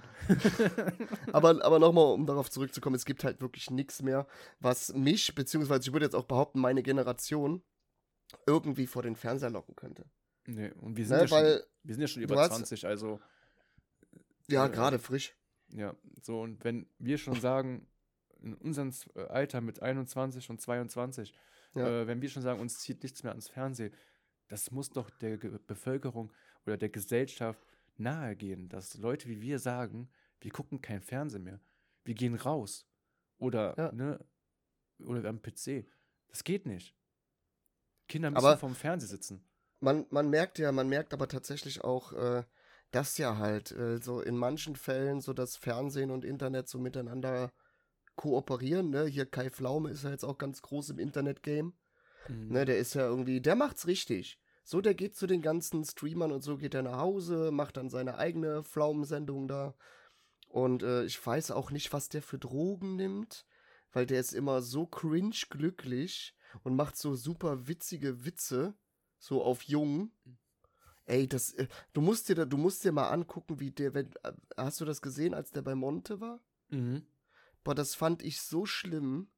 [1.31, 4.27] aber, aber nochmal, um darauf zurückzukommen, es gibt halt wirklich nichts mehr,
[4.59, 7.63] was mich, beziehungsweise ich würde jetzt auch behaupten, meine Generation
[8.45, 10.05] irgendwie vor den Fernseher locken könnte.
[10.45, 13.19] Nee, und wir sind, ne, ja, schon, wir sind ja schon über hast, 20, also.
[14.47, 15.35] Ja, äh, gerade frisch.
[15.73, 17.87] Ja, so, und wenn wir schon sagen,
[18.41, 21.33] in unserem äh, Alter mit 21 und 22,
[21.75, 22.01] ja.
[22.01, 23.93] äh, wenn wir schon sagen, uns zieht nichts mehr ans Fernsehen,
[24.47, 26.31] das muss doch der Ge Bevölkerung
[26.65, 27.59] oder der Gesellschaft
[27.97, 30.09] nahegehen, dass Leute wie wir sagen,
[30.39, 31.59] wir gucken kein Fernsehen mehr.
[32.05, 32.87] Wir gehen raus.
[33.37, 33.91] Oder, ja.
[33.91, 34.19] ne,
[34.99, 35.85] oder am PC.
[36.27, 36.95] Das geht nicht.
[38.07, 39.43] Kinder müssen aber vom Fernseher sitzen.
[39.79, 42.43] Man, man merkt ja, man merkt aber tatsächlich auch, äh,
[42.91, 47.51] dass ja halt äh, so in manchen Fällen so das Fernsehen und Internet so miteinander
[48.15, 48.89] kooperieren.
[48.89, 49.05] Ne?
[49.05, 51.73] Hier Kai Pflaume ist ja jetzt auch ganz groß im Internet-Game.
[52.27, 52.47] Mhm.
[52.49, 54.39] Ne, der ist ja irgendwie, der macht's richtig.
[54.63, 57.89] So, der geht zu den ganzen Streamern und so geht er nach Hause, macht dann
[57.89, 59.75] seine eigene Pflaumensendung da.
[60.49, 63.45] Und äh, ich weiß auch nicht, was der für Drogen nimmt,
[63.93, 68.75] weil der ist immer so cringe glücklich und macht so super witzige Witze,
[69.19, 70.11] so auf Jungen.
[71.05, 74.11] Ey, das, äh, du musst dir da, du musst dir mal angucken, wie der, wenn,
[74.23, 76.41] äh, hast du das gesehen, als der bei Monte war?
[76.69, 77.05] Mhm.
[77.63, 79.29] Boah, das fand ich so schlimm.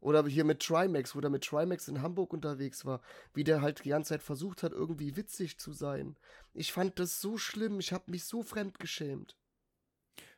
[0.00, 3.00] Oder hier mit Trimax, wo der mit Trimax in Hamburg unterwegs war,
[3.34, 6.16] wie der halt die ganze Zeit versucht hat, irgendwie witzig zu sein.
[6.52, 9.36] Ich fand das so schlimm, ich habe mich so fremdgeschämt.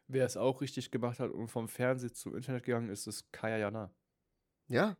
[0.06, 3.58] Wer es auch richtig gemacht hat und vom Fernsehen zum Internet gegangen ist, ist Kaya
[3.58, 3.90] Jana.
[4.68, 4.96] Ja.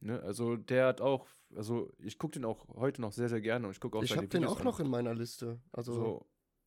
[0.00, 3.66] Ne, also der hat auch, also ich gucke den auch heute noch sehr, sehr gerne
[3.66, 4.64] und ich gucke auch Ich habe den auch an.
[4.64, 5.60] noch in meiner Liste.
[5.72, 6.26] Also, so,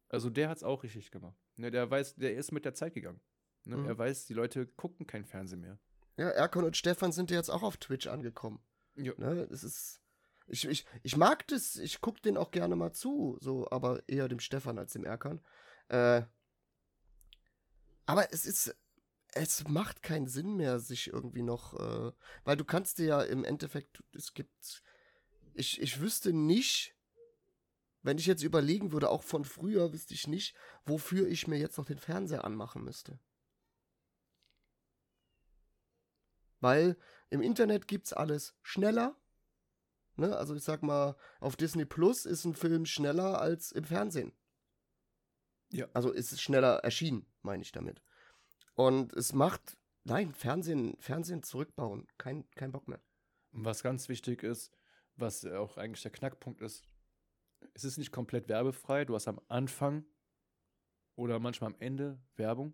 [0.10, 1.38] also der hat es auch richtig gemacht.
[1.56, 3.22] Ne, der weiß, der ist mit der Zeit gegangen.
[3.64, 3.86] Ne, mhm.
[3.86, 5.80] Er weiß, die Leute gucken kein Fernsehen mehr.
[6.18, 8.60] Ja, Erkon und Stefan sind ja jetzt auch auf Twitch angekommen.
[8.96, 9.14] Ja.
[9.18, 10.02] Ne, das ist.
[10.48, 14.28] Ich, ich, ich mag das, ich gucke den auch gerne mal zu, so, aber eher
[14.28, 15.40] dem Stefan als dem Erkan.
[15.88, 16.24] Äh,
[18.06, 18.76] aber es ist,
[19.32, 22.12] es macht keinen Sinn mehr, sich irgendwie noch, äh,
[22.44, 24.84] weil du kannst dir ja im Endeffekt, es gibt,
[25.54, 26.96] ich, ich wüsste nicht,
[28.04, 30.56] wenn ich jetzt überlegen würde, auch von früher wüsste ich nicht,
[30.86, 33.20] wofür ich mir jetzt noch den Fernseher anmachen müsste.
[36.60, 36.98] Weil
[37.30, 39.16] im Internet gibt's alles schneller.
[40.16, 40.36] Ne?
[40.36, 44.34] Also ich sag mal, auf Disney Plus ist ein Film schneller als im Fernsehen.
[45.70, 45.88] Ja.
[45.94, 48.02] Also ist es schneller erschienen, meine ich damit.
[48.76, 53.02] Und es macht, nein, Fernsehen, Fernsehen zurückbauen, kein, kein Bock mehr.
[53.52, 54.72] Und was ganz wichtig ist,
[55.16, 56.88] was auch eigentlich der Knackpunkt ist,
[57.74, 59.06] es ist nicht komplett werbefrei.
[59.06, 60.06] Du hast am Anfang
[61.16, 62.74] oder manchmal am Ende Werbung.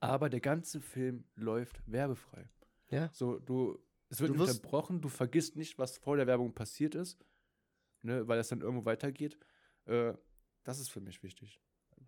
[0.00, 2.48] Aber der ganze Film läuft werbefrei.
[2.90, 3.10] Ja.
[3.12, 7.24] So, du, es wird du unterbrochen, du vergisst nicht, was vor der Werbung passiert ist,
[8.02, 9.38] ne, weil es dann irgendwo weitergeht.
[9.86, 10.14] Äh,
[10.64, 11.60] das ist für mich wichtig.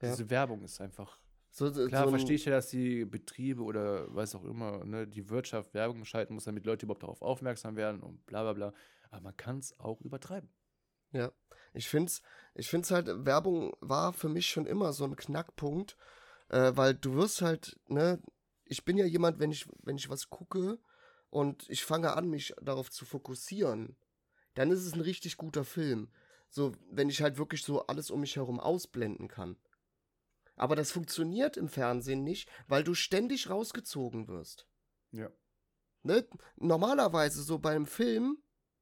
[0.03, 0.11] Ja.
[0.11, 1.21] Diese Werbung ist einfach.
[1.51, 5.07] So, so, Klar so verstehe ich ja, dass die Betriebe oder was auch immer, ne,
[5.07, 8.75] die Wirtschaft Werbung schalten muss, damit Leute überhaupt darauf aufmerksam werden und bla bla bla.
[9.11, 10.51] Aber man kann es auch übertreiben.
[11.13, 11.33] Ja,
[11.73, 12.23] ich finde es
[12.55, 15.97] ich find's halt, Werbung war für mich schon immer so ein Knackpunkt,
[16.49, 18.21] äh, weil du wirst halt, ne,
[18.65, 20.79] ich bin ja jemand, wenn ich, wenn ich was gucke
[21.31, 23.97] und ich fange an, mich darauf zu fokussieren,
[24.55, 26.11] dann ist es ein richtig guter Film.
[26.51, 29.57] So, wenn ich halt wirklich so alles um mich herum ausblenden kann.
[30.59, 34.67] Aber das funktioniert im Fernsehen nicht, weil du ständig rausgezogen wirst.
[35.13, 35.31] Ja.
[36.03, 36.27] Ne?
[36.57, 38.39] Normalerweise so beim Film,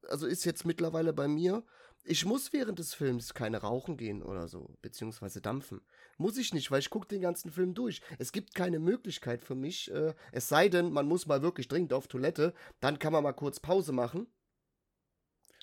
[0.09, 1.65] also ist jetzt mittlerweile bei mir,
[2.09, 5.81] ich muss während des Films keine rauchen gehen oder so, beziehungsweise dampfen.
[6.19, 8.01] Muss ich nicht, weil ich gucke den ganzen Film durch.
[8.19, 11.93] Es gibt keine Möglichkeit für mich, äh, es sei denn, man muss mal wirklich dringend
[11.93, 14.29] auf Toilette, dann kann man mal kurz Pause machen.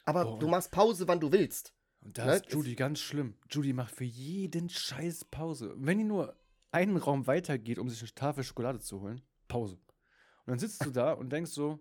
[0.05, 0.37] Aber oh.
[0.37, 1.73] du machst Pause, wann du willst.
[2.03, 2.35] Und da ne?
[2.35, 3.35] ist Judy ganz schlimm.
[3.49, 5.73] Judy macht für jeden Scheiß Pause.
[5.77, 6.37] Wenn die nur
[6.71, 9.75] einen Raum weitergeht, um sich eine Tafel Schokolade zu holen, Pause.
[9.75, 11.79] Und dann sitzt du da und denkst so,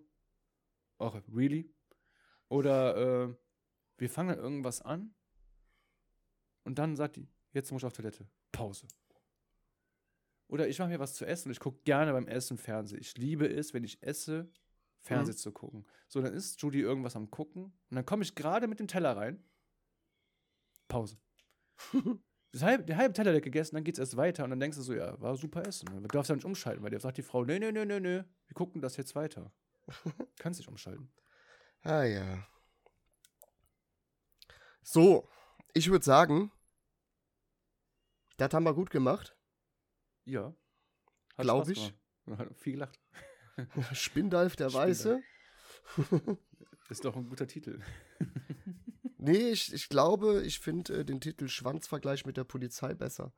[0.97, 1.73] ach, really?
[2.47, 3.35] Oder, äh,
[3.97, 5.13] wir fangen irgendwas an
[6.63, 8.27] und dann sagt die, jetzt muss ich auf Toilette.
[8.51, 8.87] Pause.
[10.47, 12.99] Oder ich mache mir was zu essen und ich gucke gerne beim Essen Fernsehen.
[12.99, 14.51] Ich liebe es, wenn ich esse,
[15.01, 15.39] Fernsehen mhm.
[15.39, 15.85] zu gucken.
[16.07, 19.17] So, dann ist Judy irgendwas am Gucken und dann komme ich gerade mit dem Teller
[19.17, 19.43] rein.
[20.93, 21.17] Pause.
[22.51, 24.83] das halb, der halbe Teller gegessen, dann geht es erst weiter und dann denkst du
[24.83, 25.87] so, ja, war super Essen.
[25.87, 28.23] Du darfst ja nicht umschalten, weil dir sagt die Frau, nee, nee, nee, nee, nee,
[28.45, 29.51] wir gucken das jetzt weiter.
[30.37, 31.11] Kannst nicht umschalten.
[31.81, 32.47] Ah ja.
[34.83, 35.27] So,
[35.73, 36.51] ich würde sagen,
[38.37, 39.35] das haben wir gut gemacht.
[40.25, 40.55] Ja.
[41.37, 41.93] Glaube ich.
[42.55, 42.99] Viel gelacht.
[43.93, 45.21] Spindalf der Weiße.
[46.89, 47.81] Ist doch ein guter Titel.
[49.23, 53.33] Nee, ich, ich glaube, ich finde äh, den Titel Schwanzvergleich mit der Polizei besser.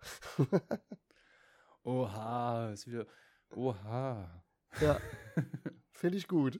[1.83, 3.05] Oha, ist wieder.
[3.51, 4.43] Oha.
[4.81, 4.99] Ja.
[5.91, 6.59] Finde ich gut.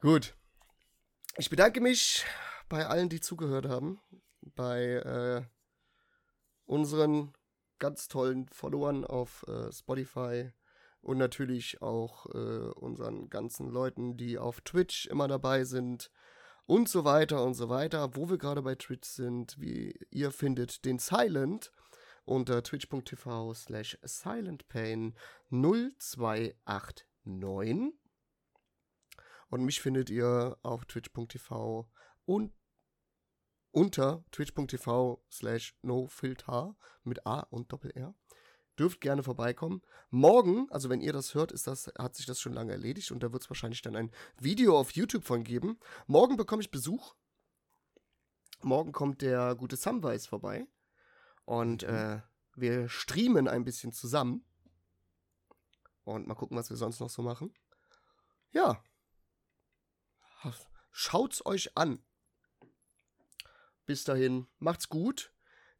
[0.00, 0.36] gut.
[1.36, 2.24] Ich bedanke mich
[2.68, 4.00] bei allen, die zugehört haben,
[4.42, 5.42] bei äh,
[6.64, 7.34] unseren
[7.78, 10.52] ganz tollen Followern auf äh, Spotify
[11.02, 16.10] und natürlich auch äh, unseren ganzen Leuten, die auf Twitch immer dabei sind
[16.66, 18.16] und so weiter und so weiter.
[18.16, 21.72] Wo wir gerade bei Twitch sind, wie ihr findet den Silent
[22.24, 25.14] unter twitch.tv slash silentpain
[25.50, 27.94] 0289
[29.50, 31.90] und mich findet ihr auf twitch.tv
[32.24, 32.52] und
[33.72, 38.14] unter twitch.tv slash nofilter mit A und Doppel-R.
[38.80, 39.82] Dürft gerne vorbeikommen.
[40.10, 43.22] Morgen, also wenn ihr das hört, ist das, hat sich das schon lange erledigt und
[43.22, 45.78] da wird es wahrscheinlich dann ein Video auf YouTube von geben.
[46.08, 47.14] Morgen bekomme ich Besuch.
[48.62, 50.66] Morgen kommt der gute Samwise vorbei.
[51.44, 51.94] Und mhm.
[51.94, 52.20] äh,
[52.56, 54.44] wir streamen ein bisschen zusammen.
[56.04, 57.54] Und mal gucken, was wir sonst noch so machen.
[58.50, 58.82] Ja,
[60.90, 62.02] Schaut's euch an.
[63.86, 65.32] Bis dahin, macht's gut.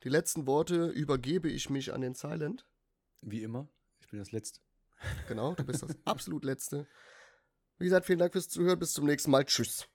[0.03, 2.67] Die letzten Worte übergebe ich mich an den Silent.
[3.23, 3.69] Wie immer,
[4.01, 4.61] ich bin das Letzte.
[5.29, 6.87] Genau, du bist das absolut Letzte.
[7.79, 8.79] Wie gesagt, vielen Dank fürs Zuhören.
[8.79, 9.45] Bis zum nächsten Mal.
[9.45, 9.89] Tschüss.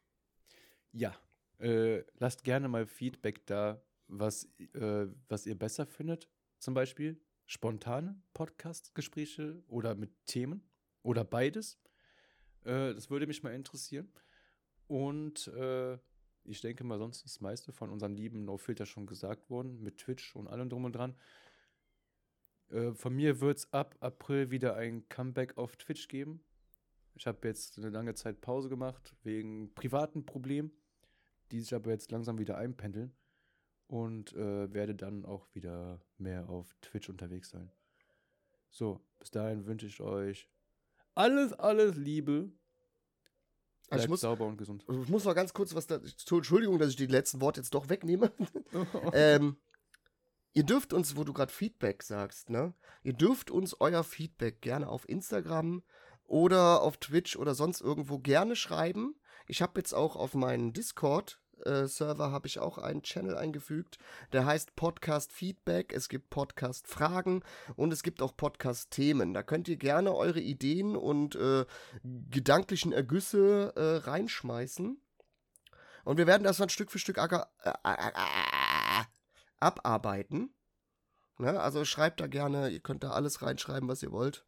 [0.91, 1.15] Ja,
[1.60, 6.30] äh, lasst gerne mal Feedback da, was, äh, was ihr besser findet.
[6.60, 10.68] Zum Beispiel spontane Podcast-Gespräche oder mit Themen
[11.03, 11.80] oder beides.
[12.64, 14.11] Äh, das würde mich mal interessieren.
[14.88, 15.97] Und äh,
[16.43, 19.81] ich denke mal, sonst ist das meiste von unserem lieben No Filter schon gesagt worden,
[19.81, 21.15] mit Twitch und allem drum und dran.
[22.69, 26.43] Äh, von mir wird es ab April wieder ein Comeback auf Twitch geben.
[27.15, 30.71] Ich habe jetzt eine lange Zeit Pause gemacht wegen privaten Problemen,
[31.51, 33.15] die sich aber jetzt langsam wieder einpendeln
[33.87, 37.71] und äh, werde dann auch wieder mehr auf Twitch unterwegs sein.
[38.69, 40.49] So, bis dahin wünsche ich euch
[41.13, 42.51] alles, alles Liebe.
[43.89, 44.83] Also ich muss, sauber und gesund.
[44.89, 45.95] Ich muss noch ganz kurz was da.
[45.95, 48.31] Entschuldigung, dass ich die letzten Worte jetzt doch wegnehme.
[49.13, 49.57] ähm,
[50.56, 52.73] ihr dürft uns, wo du gerade Feedback sagst, ne?
[53.03, 55.84] Ihr dürft uns euer Feedback gerne auf Instagram
[56.23, 59.15] oder auf Twitch oder sonst irgendwo gerne schreiben.
[59.48, 63.98] Ich habe jetzt auch auf meinen Discord äh, Server habe ich auch einen Channel eingefügt,
[64.34, 65.94] der heißt Podcast Feedback.
[65.94, 67.44] Es gibt Podcast Fragen
[67.76, 69.34] und es gibt auch Podcast Themen.
[69.34, 71.65] Da könnt ihr gerne eure Ideen und äh,
[72.03, 74.99] gedanklichen Ergüsse äh, reinschmeißen.
[76.03, 77.72] Und wir werden das dann Stück für Stück äh, äh,
[79.65, 80.53] abarbeiten.
[81.37, 81.59] Ne?
[81.59, 84.45] Also schreibt da gerne, ihr könnt da alles reinschreiben, was ihr wollt.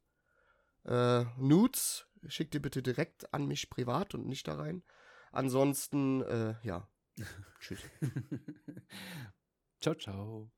[0.85, 4.83] Äh, Nudes schickt ihr bitte direkt an mich privat und nicht da rein.
[5.31, 6.87] Ansonsten, äh, ja,
[7.59, 7.79] Tschüss.
[9.81, 10.51] ciao, ciao.